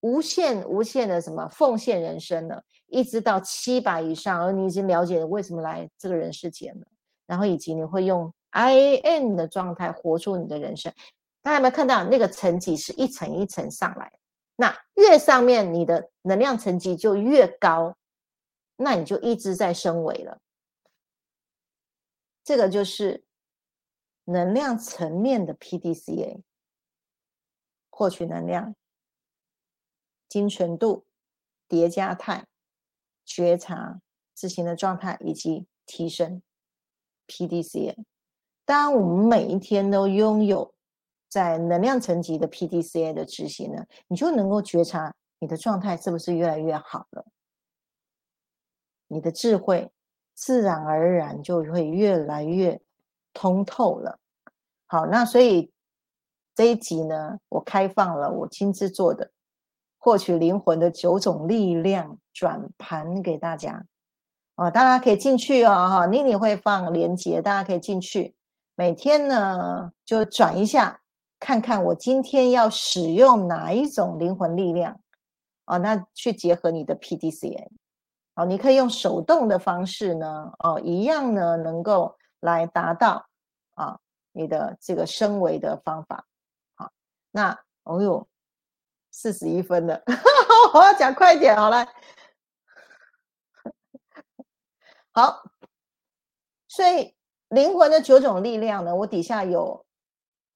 [0.00, 2.62] 无限无限的什么奉献人生了。
[2.88, 6.86] 一直到七百以上，而你已经了解为什么来这个人世间了，
[7.26, 10.92] 然后以及你会用 I N 的状态活出你的人生。
[11.42, 14.12] 大家有没有看到那个层级是一层一层上来？
[14.54, 17.96] 那越上面你的能量层级就越高，
[18.76, 20.40] 那你就一直在升维了。
[22.44, 23.24] 这个就是
[24.24, 26.44] 能量层面的 P D C A，
[27.90, 28.74] 获取能量、
[30.28, 31.04] 精纯度、
[31.66, 32.46] 叠加态。
[33.24, 34.00] 觉察
[34.34, 36.42] 自行的状态以及提升
[37.28, 37.96] PDCA。
[38.72, 40.72] 当我们每一天都拥有
[41.28, 47.26] 在能量层级的 PDCA 的执行呢，你就能够觉察你的状态是不是越来越好了。
[49.08, 49.90] 你的智慧
[50.34, 52.80] 自然而然就会越来越
[53.34, 54.18] 通透了。
[54.86, 55.70] 好，那所以
[56.54, 59.30] 这一集呢，我开放了我亲自做的。
[59.98, 63.84] 获取灵魂的九种力量转盘给大家
[64.56, 68.34] 哦，大家可以进去哦，哈，妮妮会放链接，大家可以进去。
[68.74, 71.00] 每天呢，就转一下，
[71.38, 75.00] 看看我今天要使用哪一种灵魂力量
[75.66, 77.68] 哦，那去结合你的 PDCA
[78.34, 83.26] 哦，你可以用手动的方式呢，哦，一样呢，能够来达到
[83.74, 83.98] 啊
[84.32, 86.26] 你的这个升维的方法。
[86.74, 86.90] 好，
[87.30, 88.28] 那哦哟。
[89.14, 90.02] 四十一分了，
[90.72, 91.86] 我要讲快点，好来，
[95.12, 95.42] 好，
[96.66, 97.14] 所以
[97.52, 99.84] 灵魂的九种力量呢，我底下有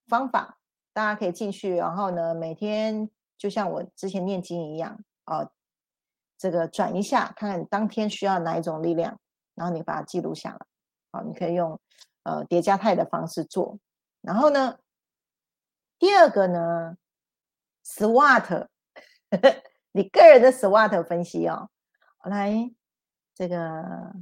[0.07, 0.59] 方法，
[0.93, 5.51] 大家可以进去，然后呢，每天就像我之前念经一样，哦，
[6.39, 9.19] 这个转一下，看看你当天需要哪一种力量，
[9.55, 10.59] 然后你把它记录下来，
[11.13, 11.79] 好，你可以用
[12.25, 13.79] 呃叠加态的方式做，
[14.21, 14.79] 然后呢，
[15.99, 16.97] 第二个呢。
[17.87, 18.67] SWOT，
[19.93, 21.71] 你个人的 SWOT 分析哦。
[22.25, 22.69] 来，
[23.33, 24.13] 这个，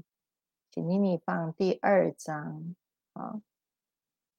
[0.75, 2.75] 请妮妮放第二张
[3.12, 3.41] 啊。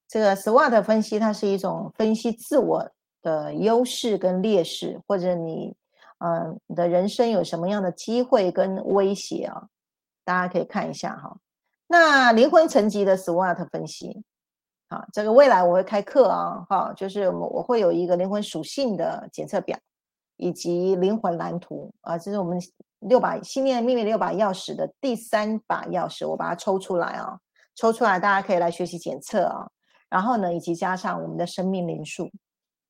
[0.06, 5.74] 这个 SWOT 分析，它是一种分析自我的优势跟劣势，或者你，
[6.18, 9.70] 嗯，你的人生有什么样的机会跟威胁啊？
[10.26, 11.38] 大家可以看一下哈。
[11.88, 14.22] 那灵魂层级的 SWOT 分析，
[14.90, 19.80] 啊，这个未来我会开课啊，哈，就是我我会有一个灵魂属性的检测表，
[20.36, 22.60] 以及灵魂蓝图啊，这是我们
[23.08, 27.40] 六把信念秘密六把钥匙的第三把钥匙，我把它抽出来啊，
[27.76, 29.68] 抽出来大家可以来学习检测啊，
[30.10, 32.30] 然后呢，以及加上我们的生命灵数，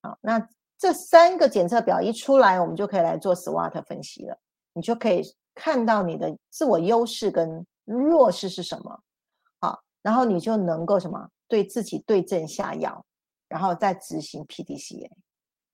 [0.02, 0.48] 好，那
[0.78, 4.38] 这三个检测表一出来，我们就可以来做 SWOT 分析了，
[4.74, 5.22] 你就可以
[5.54, 7.66] 看到你的自我优势跟。
[7.88, 9.00] 弱势是什么？
[9.60, 13.06] 好，然后你就能够什么对自己对症下药，
[13.48, 15.08] 然后再执行 PDCA。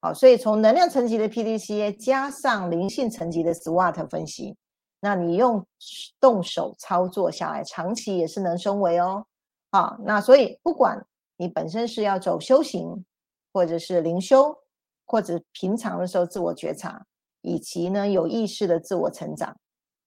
[0.01, 4.57] 好，所以从能量层级的 PDCA 加上灵性层级的 SWOT 分析，
[4.99, 5.63] 那你用
[6.19, 9.25] 动手操作下来，长期也是能升维哦。
[9.71, 11.05] 好，那所以不管
[11.37, 13.05] 你本身是要走修行，
[13.53, 14.57] 或者是灵修，
[15.05, 17.05] 或者平常的时候自我觉察，
[17.41, 19.55] 以及呢有意识的自我成长。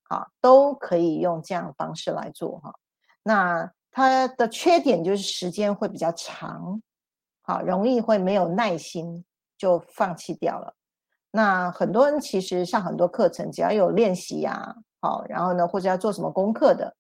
[0.09, 2.75] 好，都可以用这样的方式来做哈。
[3.23, 6.83] 那它的缺点就是时间会比较长，
[7.43, 9.25] 好，容易会没有耐心
[9.65, 10.75] 就放弃掉了。
[11.31, 16.95] 那很多人其实上很多课程，只要有练习呀，好，然后呢或者要做什么功课的，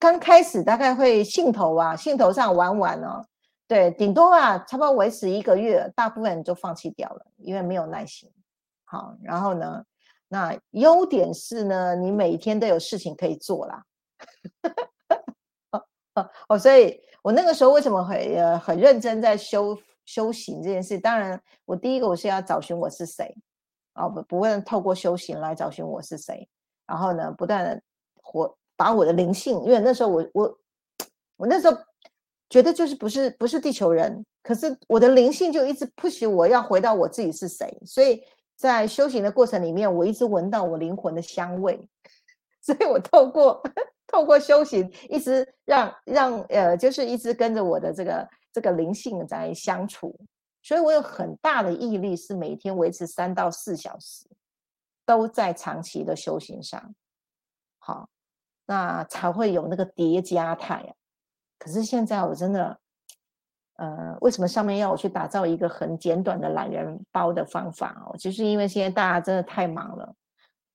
[0.00, 3.24] 刚开始大概会兴头啊，兴头上玩玩哦，
[3.68, 8.28] 对，顶多啊差不多维持一个月，大部分人就放弃掉了，因为没有耐心。
[8.84, 9.84] 好，然后呢？
[10.30, 13.82] 那优点是呢，你每天都有事情可以做啦。
[16.48, 19.74] 哦，所以我那个时候为什么很呃很认真在修
[20.08, 20.98] 修行这件事？
[20.98, 23.36] 当然，我第一个我是要找寻我是谁，
[23.92, 26.48] 哦不不会透过修行来找寻我是谁，
[26.86, 27.82] 然后呢，不断的
[28.22, 30.58] 活把我的灵性，因为那时候我我
[31.36, 31.76] 我那时候
[32.48, 38.22] 觉得就是不是不是地球人，可是我的灵性就一直 push 我要回到我自己是谁，所以。
[38.58, 41.80] 在修行的过程里面，我一直闻到我灵魂的香味，
[42.60, 43.62] 所以我透过
[44.08, 50.18] 透过修行，一直让让呃，就是一直跟着我的这个这个灵性在相处，
[50.62, 54.26] 所以我有很大的毅力，是每天维持三到四小时，
[55.04, 56.94] 都在长期的修行上，
[57.78, 58.08] 好，
[58.66, 60.94] 那才会有那个叠加态。
[61.58, 62.78] 可是现在我真的。
[63.80, 68.16] 呃，为什么上面要我去打造一个很简短的懒人包的方法哦？
[68.16, 70.14] 就是因为现在大家真的太忙了，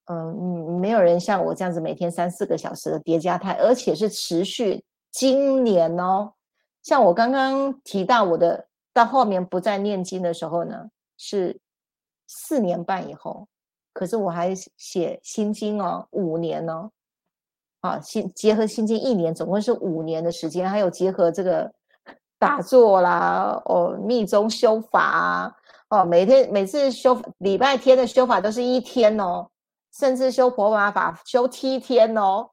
[0.05, 4.81] 嗯，没有人像我这样子每天三四个小时的叠加态，而且是持续。
[5.11, 6.31] 今年哦，
[6.83, 11.59] 像我刚刚提到我的到后面不再念经的时候呢，是
[12.27, 13.47] 四年半以后，
[13.93, 16.91] 可是我还写心经哦，五年哦，
[17.81, 21.73] 啊，心结合心经一年，总共是五年的时间，还有结合这个。
[22.39, 25.55] 打坐啦，哦，密宗修法啊，
[25.87, 29.49] 哦，每天每次修礼拜天的修法都是一天哦，
[29.93, 32.49] 甚至修佛法法修七天哦，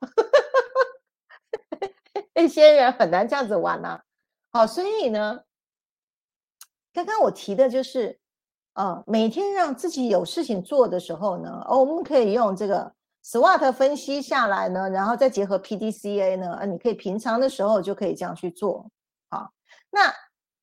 [2.34, 4.00] 那些人很难这样子玩呐。
[4.52, 5.40] 好，所以呢，
[6.92, 8.18] 刚刚我提的就是，
[8.74, 12.92] 呃，每天让自己有事情做的时候呢，哦，我们可以用这个
[13.24, 18.90] SWOT 分析下来呢，然后再结合 PDCA 呢，啊，你可以平常的时候就可以这样去做，
[19.28, 19.52] 好。
[19.88, 20.12] 那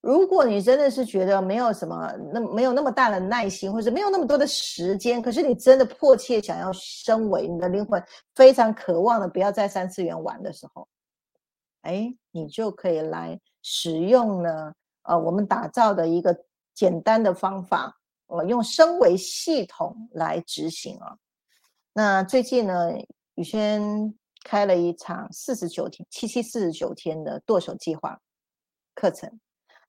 [0.02, 8.02] 如果你真的是觉得没有什么，那没有那么大的耐心，或者没有那么多的时间，可是你真的迫切想要升维，你的灵魂
[8.36, 10.88] 非常渴望的不要在三次元玩的时候，
[11.82, 17.98] 哎，你就可以来使用呢，呃，我们打造的一个简单的方法，
[18.28, 21.18] 我用升维系统来执行啊。
[21.92, 22.94] 那最近呢，
[23.36, 24.16] 宇轩
[24.46, 28.18] 开了一场四十九天、七七四十九天的剁手计划。
[28.96, 29.38] 课程，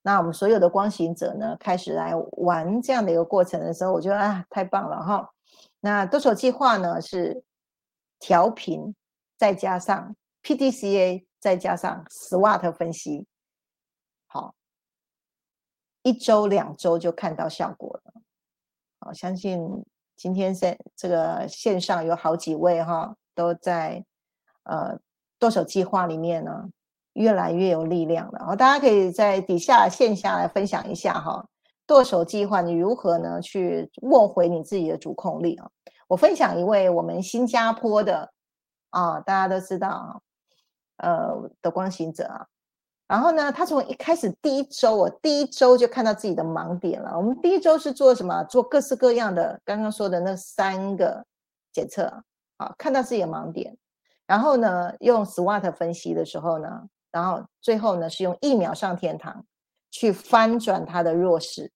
[0.03, 5.31] 那我们所有的光行者呢，开始来玩这样的一个过程的时候，我觉得啊，太棒了哈。
[5.79, 7.45] 那剁手计划呢是
[8.19, 8.93] 调频，
[9.37, 13.25] 再加上 PDCA，再加上 SWOT 分析，
[14.29, 14.55] 好，
[16.03, 18.13] 一周两周就看到效果了。
[19.01, 19.85] 好，相信
[20.17, 24.05] 今天在这个线上有好几位哈，都在
[24.63, 24.99] 呃
[25.39, 26.69] 剁手计划里面呢。
[27.15, 31.45] 越来越有力量了，然后大家可以在底下线下来分享一下哈，
[31.85, 35.69] 剁手计划你如何呢去握回你自己的主控力啊？
[36.07, 38.33] 我分享一位我们新加坡的
[38.91, 40.21] 啊，大家都知道啊，
[40.99, 42.47] 呃的光行者啊，
[43.09, 47.17] 然后呢，他从一开始第一周哦，第一周就看到自己的盲点了。
[47.17, 48.45] 我们第一周是做什么？
[48.45, 51.25] 做各式各样的刚刚说的那三个
[51.73, 52.05] 检测
[52.59, 53.75] 啊，看到自己的盲点。
[54.27, 59.43] 然后呢，用 SWOT 分析的时候呢，然后最后呢是用一秒上天堂
[59.91, 61.73] 去翻转他的弱势。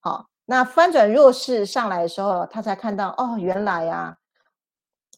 [0.00, 4.17] 好，那翻转弱势上来的时候，他才看到哦，原来呀。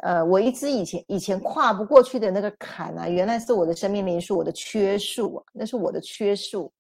[0.03, 6.73] 呃，我一直以前以前跨不过去的那个坎啊，原来是我的生命灵数，我的缺数啊，那是我的缺数。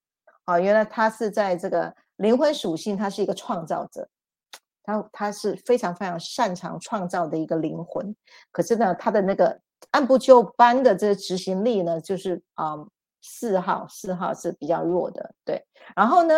[0.45, 4.09] 啊，原来他是在这个灵魂属性，他是一个创造者，
[4.83, 8.13] 他他是非常非常擅长创造的一个灵魂。
[8.51, 9.61] 可是呢，他的那个
[9.93, 12.75] 按部就班的这个执行力呢，就是啊，
[13.21, 15.63] 四号四号是比较弱的，对。
[15.95, 16.35] 然后呢，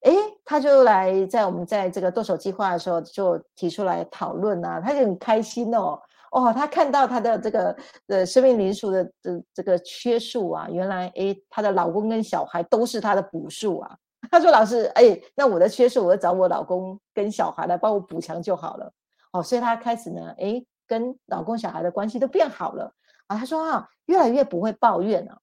[0.00, 6.00] 诶，他就来在我们在这个剁手计划的时候就提出来讨论啊，他就很开心哦。
[6.34, 7.76] 哦，她看到她的这个
[8.08, 13.96] 呃生命灵数的这这个缺数啊，原来诶，她的老公跟小孩都是她的补数啊。
[14.30, 18.90] 她说：“老师，哎，那我的缺数，我找我老公跟小孩来帮我补强就好了。”
[19.32, 22.92] 哦，所以她开始呢，哎，跟老公小孩的关系都变好了
[23.28, 23.36] 啊。
[23.36, 25.38] 她说啊，越来越不会抱怨了，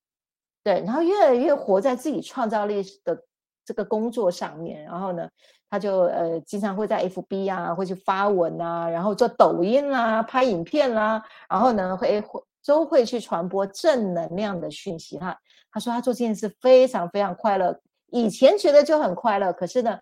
[0.61, 3.17] 对，然后越来越活在自己创造力的
[3.63, 5.29] 这个工作上面，然后呢。
[5.71, 15.39] 他就呃经常会在 FB 啊，会去发文啊，然后做抖音啦，拍影片啦，然后呢会会都会去传播正能量的讯息哈。
[15.71, 19.97] 他说他做这件事非常非常快乐，以前觉得就很快乐，可是呢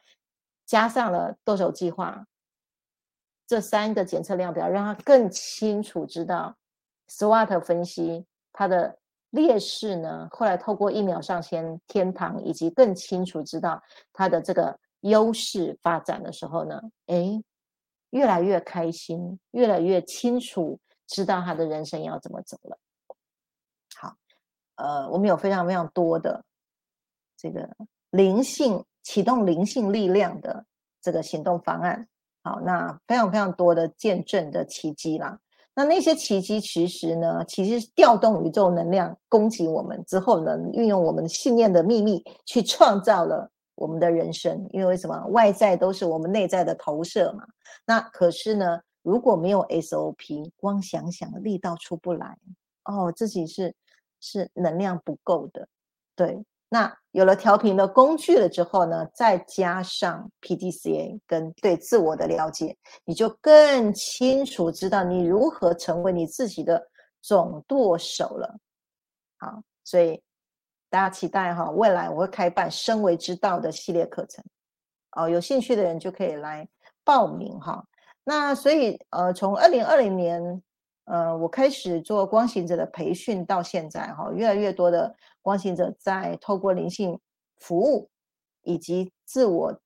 [0.66, 2.26] 加上了剁手计划
[3.46, 6.56] 这三个检测量表，让他更清楚知道
[7.10, 8.98] SWOT 分析他的
[9.30, 10.28] 劣势呢。
[10.32, 13.80] 后来透过一秒上天天堂，以及更清楚知道
[14.12, 14.76] 他的这个。
[15.02, 17.42] 优势发展的时候呢，哎，
[18.10, 22.78] 越来越开心，越来越清楚，知道他的人生要怎么走了。
[23.96, 24.16] 好，
[24.76, 26.44] 呃，我们有非常非常多的
[27.38, 27.70] 这个
[28.10, 30.66] 灵性启动灵性力量的
[31.02, 32.08] 这个行动方案。
[32.44, 35.40] 好，那非常非常多的见证的奇迹啦。
[35.76, 43.50] 那那些奇迹其实呢，其实是调动宇宙能量攻击我们之后呢，运用我们信念的秘密去创造了。
[43.80, 45.26] 我们的人生，因为什么？
[45.28, 47.46] 外在都是我们内在的投射嘛。
[47.86, 52.38] 那可是呢，如果没有 SOP，光想想力道出不来
[52.84, 53.74] 哦，自己是
[54.20, 55.66] 是能量不够的。
[56.14, 62.76] 对，那有了调频的工具了之后呢，再加上 PDCA 跟对自我的了解，
[63.06, 66.86] 你就更清楚知道你如何成为你自己的
[67.22, 68.58] 总舵手了。
[69.38, 70.22] 好，所以。
[70.90, 74.44] 大家期待哈，未来我会开办“身为之道”的系列课程，
[75.12, 76.68] 哦，有兴趣的人就可以来
[77.04, 77.86] 报名哈。
[78.24, 80.62] 那所以呃，从二零二零年
[81.06, 87.20] 呃，我开始做光行者的培训到现在哈，越来越多的光行者在透过灵性
[87.58, 88.10] 服务
[88.64, 89.80] 以及自我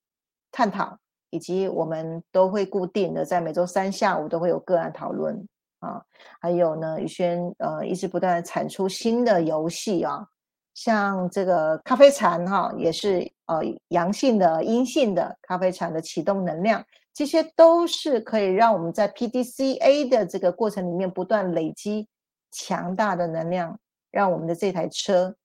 [0.51, 0.97] 探讨，
[1.30, 5.47] 以及我们都会固定的在每周三下午都会有个案讨论
[5.80, 6.04] 啊，
[6.39, 10.28] 还有呢，宇轩呃一直不断的产出新的游戏啊。
[10.74, 22.08] 像这个咖啡禅哈，也是呃阳性的、阴性的咖啡禅的启动能量，这些都是可以让我们在 PDCA 的这个过程里面不断累积
[22.52, 25.36] 强大的能量，让我们的这台车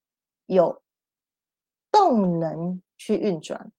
[0.47, 0.81] 有
[1.91, 3.71] 动能去运转。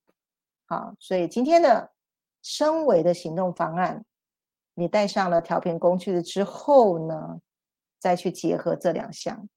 [0.67, 1.91] 好，所以今天的
[2.43, 4.05] 升维的行动方案，
[4.75, 7.41] 你带上了调频工具了之后呢，
[7.99, 9.49] 再去结合这两项。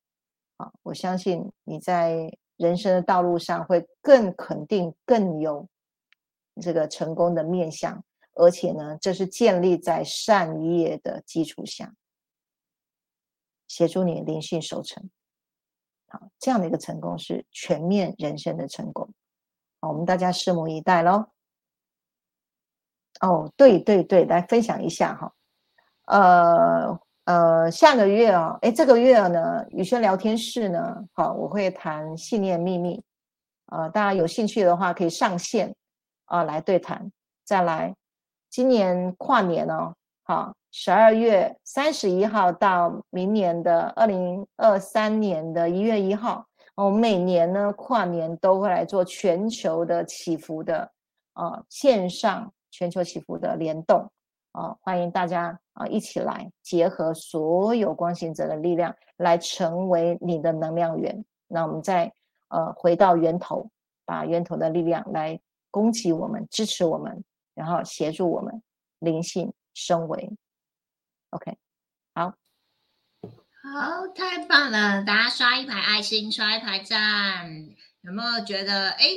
[0.83, 5.67] 我相信你在人生的道路上会更肯定、更有
[6.61, 8.01] 这个成功的面向，
[8.35, 11.93] 而且呢，这是建立在善业的基础下，
[13.67, 15.09] 协助你灵性守成。
[16.07, 19.11] 好，这样的一个成功是全面人生的成功。
[19.81, 21.25] 好，我们大家拭目以待喽。
[23.19, 25.33] 哦，对对对，来分享一下哈，
[26.05, 26.99] 呃。
[27.25, 33.01] 呃，下个月啊，哎，这个月呢，宇轩聊天室呢，好，我会谈信念秘密，
[33.67, 35.73] 呃，大家有兴趣的话可以上线
[36.25, 37.09] 啊来对谈。
[37.45, 37.95] 再来，
[38.49, 46.45] 今年跨年哦，好，十二月三十一号到明年的二零二三年的一月一号，
[46.75, 50.91] 我们每年呢跨年都会来做全球的祈福的
[51.31, 54.11] 啊线上全球祈福的联动。
[54.51, 61.25] 啊，欢迎大家啊，一起来结合所有光行者的力量，来成为你的能量源。
[61.47, 62.13] 那我们再
[62.49, 63.69] 呃回到源头，
[64.05, 65.39] 把源头的力量来
[65.71, 68.61] 攻击我们，支持我们，然后协助我们
[68.99, 70.37] 灵性升维。
[71.31, 71.57] OK，
[72.13, 72.33] 好，
[73.63, 75.03] 好，太棒了！
[75.03, 77.49] 大家刷一排爱心，刷一排赞，
[78.03, 79.09] 有没有觉得哎，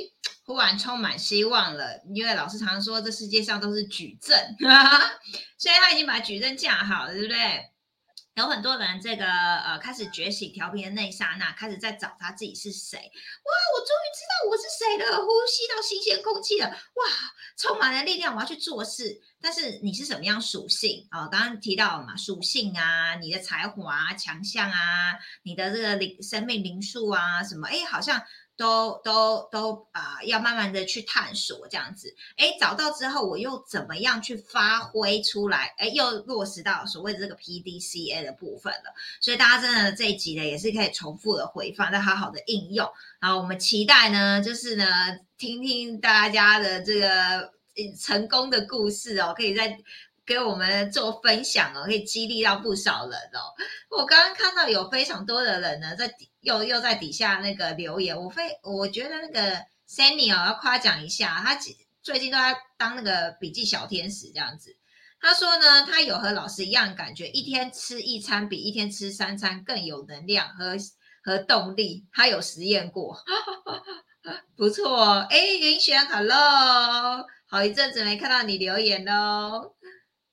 [0.45, 2.01] 忽然充满希望了？
[2.15, 4.55] 因为老师常说这世界上都是矩阵，
[5.59, 7.71] 所以他已经把矩阵架好了，对不对？
[8.35, 12.97] 有很多人这个呃开始觉醒调频的那一刹那，开始在找他自己是谁。
[12.99, 17.03] 哇，我终于知道我是谁了，呼吸到新鲜空气了，哇，
[17.57, 19.19] 充满了力量，我要去做事。
[19.41, 21.27] 但是你是什么样属性啊？
[21.27, 27.67] 刚刚提到了嘛，属性啊，你的才华啊、强项啊，你的这个灵生命灵数啊，什么？
[27.67, 28.23] 哎，好像。
[28.57, 35.75] 都都都啊，要慢慢的去探索这样子，哎，找到之后我又怎么样去发挥出来？
[35.77, 38.93] 哎，又落实到所谓的这个 P D C A 的部分了。
[39.21, 42.89] 所以大家真的这一集呢，也是可以重复的回放，再好好的应用。
[43.19, 44.85] 然后我们期待呢，就是呢，
[45.37, 47.53] 听听大家的这个
[47.99, 49.77] 成功的故事哦，可以在。
[50.27, 53.55] 给我们做分享哦，可以激励到不少人哦。
[53.89, 59.55] 我刚刚看到有非常多的人呢，在又又在底下那个留言，我非我觉得那个
[59.89, 61.57] Sunny 哦要夸奖一下，他
[62.03, 64.75] 最近都在当那个笔记小天使这样子。
[65.19, 70.75] 他说呢，他有和老师一样感觉，一天吃一餐比一天吃三餐更有能量和
[71.23, 72.05] 和动力。
[72.13, 73.17] 他有实验过，
[74.55, 75.19] 不错。
[75.29, 79.76] 哎，云璇，Hello，好一阵子没看到你留言喽。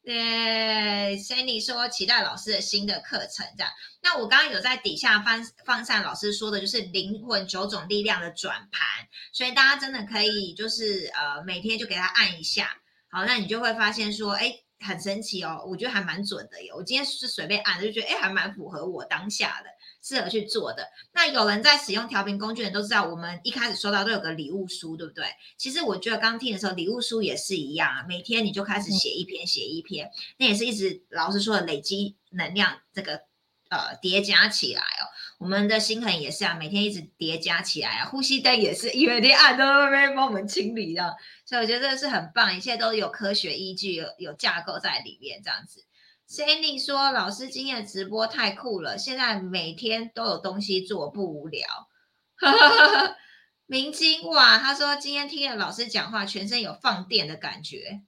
[0.05, 3.73] 对，Sandy 说期待老师的新的课程，这样。
[4.03, 8.83] 那我刚刚有在底下放放上老师说的，就是灵魂九种力量的转盘，
[9.33, 12.71] 所以大家真的可以就是呃每天就给他按一下，
[13.09, 16.71] 好，那你就会发现说，哎，很神奇哦，我觉得还蛮准的耶。
[16.75, 19.71] 我今天是随便按，就觉得哎还蛮符合我当下的。
[20.05, 20.87] 适合去做的。
[21.15, 25.25] 那有人在使用调频工具的都知道，我们一开始收到都有个礼物书，对不对？
[25.57, 33.23] 其实我觉得刚听的时候，礼物书也是一样啊，每天你就开始写一篇，写一篇，那也是一直老师说的累积能量，这个
[33.71, 35.09] 呃叠加起来哦。
[35.39, 38.05] 我们的心痕也是啊，每天一直叠加起来啊。
[38.07, 45.85] 呼吸灯也是，因为你按都会帮我们清理的，所以我觉得这个是很棒，一切都有科学依据，有有架构在里面，这样子。
[46.35, 51.65] Sandy 说：“老师今天的直播太酷了，现在每天都有东西做，不无聊。
[53.67, 58.03] ”明晶哇，他说今天听了老师讲话，全身有放电的感觉。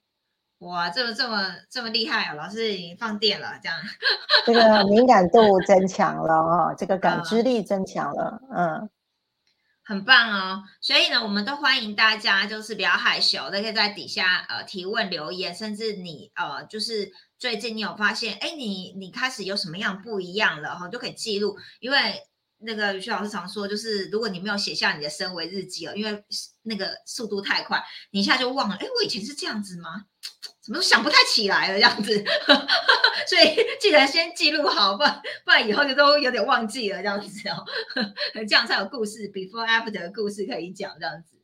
[0.57, 2.33] 哇，这么这么这么厉害啊！
[2.33, 3.79] 老师已经放电了，这样。
[4.45, 8.89] 这个敏感度增强了哦，这个感知力增强了，嗯，
[9.85, 10.63] 很棒哦。
[10.81, 17.13] 所以呢，我们都欢迎大家，就是比较害羞的，可以在底下呃提问留言，甚至你呃就是。
[17.39, 21.55] 最近你有发现，哎，你你开始有什么样不一样了哈，就可以记录。
[21.79, 22.21] 因为
[22.59, 26.25] 那个徐老师常说，就是如果你没有写下你的生为日记哦，因为
[26.63, 28.75] 那个速度太快，你一下就忘了。
[28.75, 30.05] 哎，我以前是这样子吗？
[30.61, 32.25] 怎么都想不太起来了这样子。
[33.29, 37.63] 所以 记得先记录好，不然不然以后就都有点忘记了这样子哦。
[38.33, 41.37] 这样才有故事，before after 的故事可以讲这样子。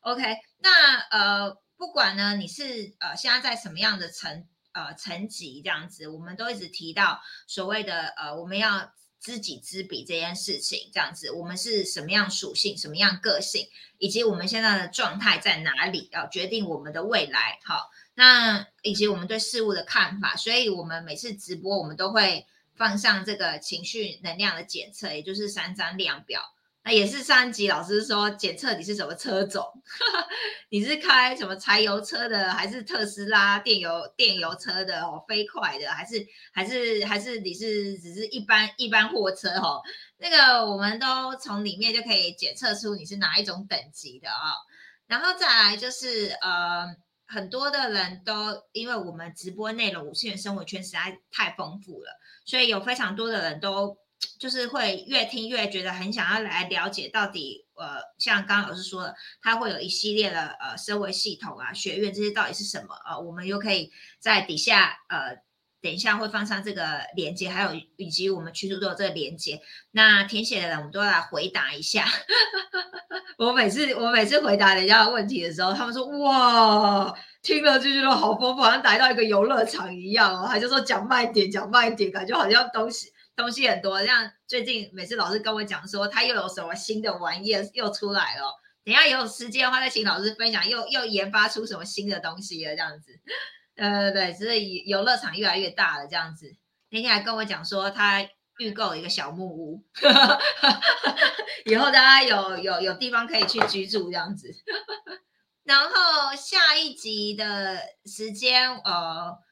[0.00, 0.22] OK，
[0.58, 4.44] 那呃，不管呢你是呃现在在什么样的层。
[4.76, 13.66] 呃，层级这样子，我们都一直提到所谓的呃，我们要知己知彼这件事情，这样子，我们是什么样属性，什么样个性，
[13.96, 17.58] 以及我们现在的状态在哪里，要决定我们的未来。
[17.64, 26.42] 好，那以及我们对事物的看法，所以我们每次直播，我们都会放上这个情绪能量的检测，也就是三张量表。
[26.86, 29.60] 那也是上集老师说检测你是什么车种，
[30.70, 39.82] 你是开什么柴油车的，还是特斯拉电油电油车的哦，飞快的，还是还是还是你是只是一般一般货车哦？
[40.18, 44.54] 那个我们都从里面就可以检测出你是哪一种等级的啊。
[45.08, 46.86] 然后再来就是呃，
[47.26, 52.12] 很多的人都因为我们直播内容五次元生活圈实在太丰富了，
[52.44, 53.98] 所以有非常多的人都。
[54.38, 63.18] 就是会越听越觉得很想要来了解到底，呃，像刚刚老师说的，它会有一系列的呃社会系统啊、学院这些到底是什么啊？
[63.18, 65.38] 我们又可以在底下呃，
[65.80, 69.60] 等一下会放上这个连接，还有以及我们群主都有这个连接。
[69.92, 72.06] 那填写的人我们都要来回答一下。
[73.38, 80.46] 我每次我每次回答人家的问题的时候，他们说哇，听了就觉得好丰富，好像来到一个游乐场一样哦。
[80.48, 83.12] 他就说讲慢一点，讲慢一点，感觉好像东西。
[83.36, 93.12] 东西很多，像最近每次老师跟我讲说他又有什么新的玩意又出来了，等下有时间的话再请老师分享，又又研发出什么新的东西了这样子。
[93.76, 96.56] 呃对，所以游乐场越来越大了这样子。
[96.88, 98.26] 那天还跟我讲说他
[98.56, 99.84] 预购一个小木屋，
[101.66, 104.50] 以后大家有有有地方可以去居住这样子。
[105.62, 109.45] 然后下一集的时间，呃。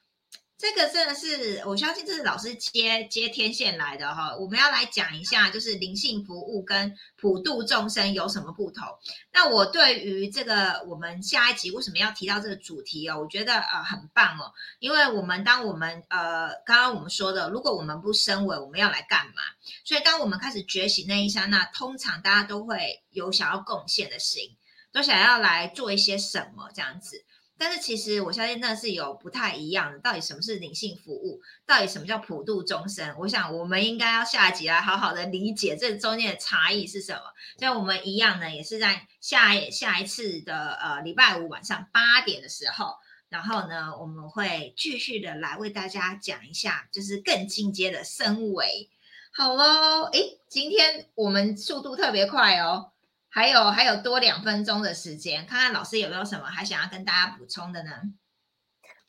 [0.65, 4.35] 这个真的是，我相信这是老师接接天线来的哈。
[4.35, 6.91] 我们要来讲一下，就是灵性服务跟
[7.21, 8.83] 普度众生有什么不同。
[9.31, 13.21] 那我对于这个，我们下一集为什么要提到这个主题哦？
[13.21, 19.43] 我觉得呃很棒哦，因为我们当我们呃刚刚我们说的，如果我们不升维，我们要来干嘛？
[19.85, 24.57] 所以当我们开始觉醒那一刹那，通常大家都会有想要贡献的心，
[24.93, 27.23] 都想要来做一些什么这样子。
[27.57, 29.99] 但是其实我相信那是有不太一样的。
[30.01, 31.41] 到底什么是灵性服务？
[31.65, 33.15] 到底什么叫普度众生？
[33.19, 37.21] 我想我们应该要下集来好好的理解这中间的差异是什么。
[37.59, 42.95] 像我们一样呢，也是在下下一次的呃礼拜五晚上八点的时候，
[43.29, 48.91] 然后呢我们会继续的来为大家讲一下，就是更进阶的升维。
[49.33, 52.91] 好喽，诶，今天我们速度特别快哦。
[53.35, 57.91] 还有还有多两分钟的时间，看看老师有没有什么还想要跟大家补充的呢？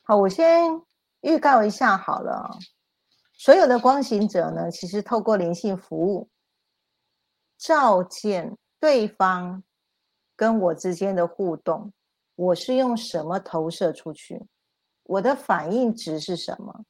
[0.02, 0.82] 好，我先
[1.20, 2.58] 预告一下好了。
[3.34, 6.28] 所有的光行者呢，其实透过灵性服务，
[7.56, 9.62] 照见对方
[10.34, 11.92] 跟我之间的互动，
[12.34, 14.44] 我是用什么投射出去？
[15.04, 16.84] 我的反应值是什么？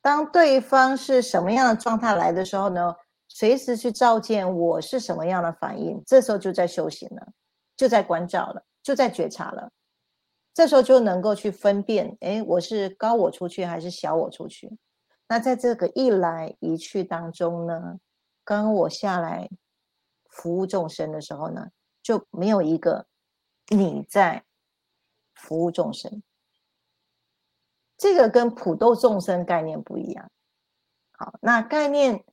[0.00, 2.96] 当对方是什么样的状态来的时候呢？
[3.28, 7.32] 随时去照见我是什么样的反应，这时候就在修行了，
[7.76, 9.70] 就在关照了，就在觉察了。
[10.54, 14.78] 这时候就能够去分辨，哎，我是高我出去还是小我出去？
[15.28, 17.98] 那在这个一来一去当中呢，
[18.42, 19.50] 刚我下来
[20.30, 21.66] 服务众生的时候呢，
[22.02, 23.06] 就没有一个
[23.68, 24.44] 你在
[25.34, 26.22] 服务众生，
[27.98, 30.30] 这个跟普度众生概念不一样。
[31.18, 32.24] 好，那概念。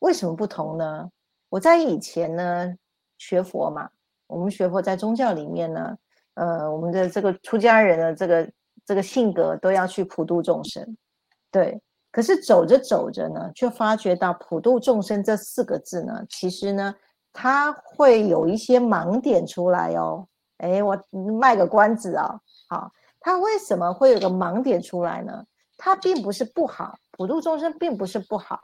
[0.00, 1.08] 为什么不同呢？
[1.48, 2.74] 我在以前呢
[3.16, 3.88] 学佛嘛，
[4.26, 5.96] 我们学佛在宗教里面呢，
[6.34, 8.52] 呃，我们的这个出家人的这个
[8.84, 10.96] 这个性格都要去普度众生，
[11.50, 11.80] 对。
[12.10, 16.94] 可是走着走着呢，却发觉到普度众生这四个字呢，其实呢，
[17.34, 20.26] 它会有一些盲点出来哦。
[20.56, 20.98] 哎，我
[21.38, 22.90] 卖个关子啊，好，
[23.20, 25.44] 它为什么会有个盲点出来呢？
[25.76, 28.58] 它并不是不好，普度众生并不是不好，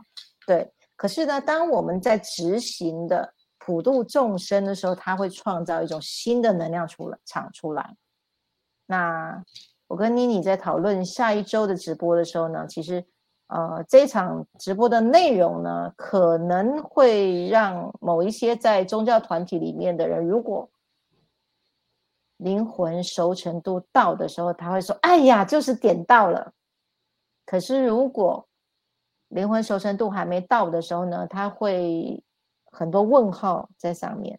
[0.46, 0.72] 对。
[0.96, 7.96] 可是呢，当我们在执行的普度众生的时候，它会创造一种新的能量出来，场出来。
[8.86, 9.42] 那
[9.86, 13.04] 我跟妮妮在讨论下一周的直播的时候呢，其实，
[13.48, 20.70] 呃，这场直播的内容呢，可能会让某一些在宗教团体里面的人，如果
[22.38, 26.52] 灵魂熟成度到的时候，他会说：“哎呀，就是点到了。”
[27.46, 28.46] 可是如果
[29.34, 32.22] 灵魂熟成度还没到的时候呢，他会
[32.70, 34.38] 很多问号在上面。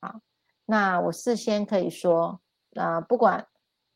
[0.00, 0.20] 好，
[0.64, 2.40] 那我事先可以说，
[2.74, 3.46] 啊，不管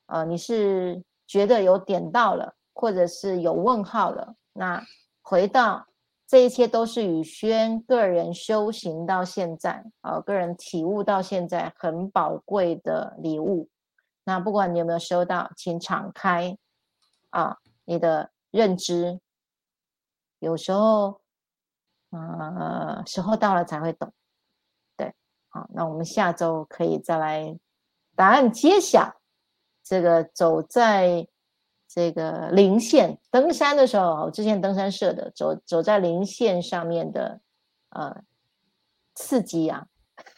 [0.07, 4.81] 呃你是觉得有点到了，或者是有问号了，那
[5.21, 5.89] 回到
[6.29, 13.69] 这一切都是宇轩个人修行到现在啊，个人体悟到现在很宝贵的礼物。
[14.23, 16.57] 那不管你有没有收到，请敞开
[17.31, 19.19] 啊，你的认知。
[20.41, 21.21] 有时候，
[22.11, 24.13] 呃，时候到了才会懂，
[24.97, 25.15] 对，
[25.49, 27.57] 好，那我们下周可以再来
[28.17, 29.21] 答案揭晓。
[29.83, 31.27] 这个走在
[31.89, 37.41] 这个零线登山的时候，我之前登山社的走走在零线上面的
[37.89, 38.23] 呃
[39.15, 39.87] 刺激啊，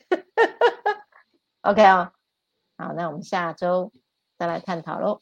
[1.62, 2.12] OK 啊，
[2.78, 3.92] 好，那我们下周
[4.38, 5.20] 再来探讨喽。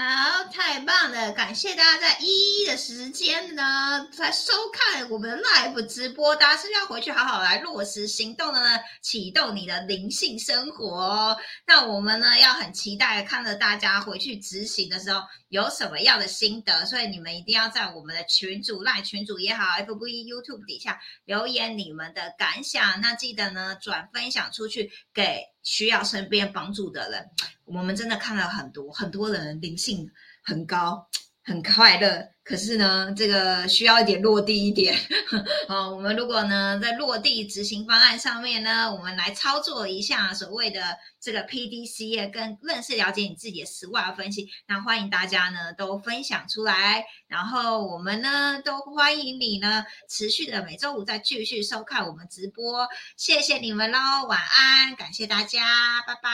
[0.00, 1.32] 好，太棒了！
[1.32, 6.36] 感谢大家在一一的时间呢，来收看我们的 live 直播。
[6.36, 11.36] 大家是要回去好好来落实行动的呢，启动你的灵性生活哦。
[11.66, 16.86] 那我们呢，要很期待看着大家回去执行的时候有什么样的心得。
[16.86, 23.00] 所以你们一定要在我们的群主、赖群主也好，FB、YouTube 底下留言你们的感想。
[23.00, 25.42] 那记得呢，转分享出去给。
[25.62, 27.30] 需要身边帮助的人，
[27.64, 30.10] 我们真的看了很多很多人灵性
[30.42, 31.08] 很高，
[31.48, 32.28] 很快乐。
[32.44, 34.96] 可是呢，这个需要一点落地一点。
[35.68, 40.80] 好，我们如果呢在落地执行方案上面呢，我们来操作一下所谓的
[41.20, 44.48] 这个 P D C 跟认识了解你自己的十万分析。
[44.66, 52.88] 那欢迎大家呢都分享出来，然后我们呢都欢迎你呢持续的每周五再继续收看我们直播。
[53.18, 55.60] 谢谢你们喽，晚安，感谢大家，
[56.06, 56.30] 拜拜，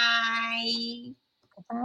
[1.57, 1.85] 拜拜。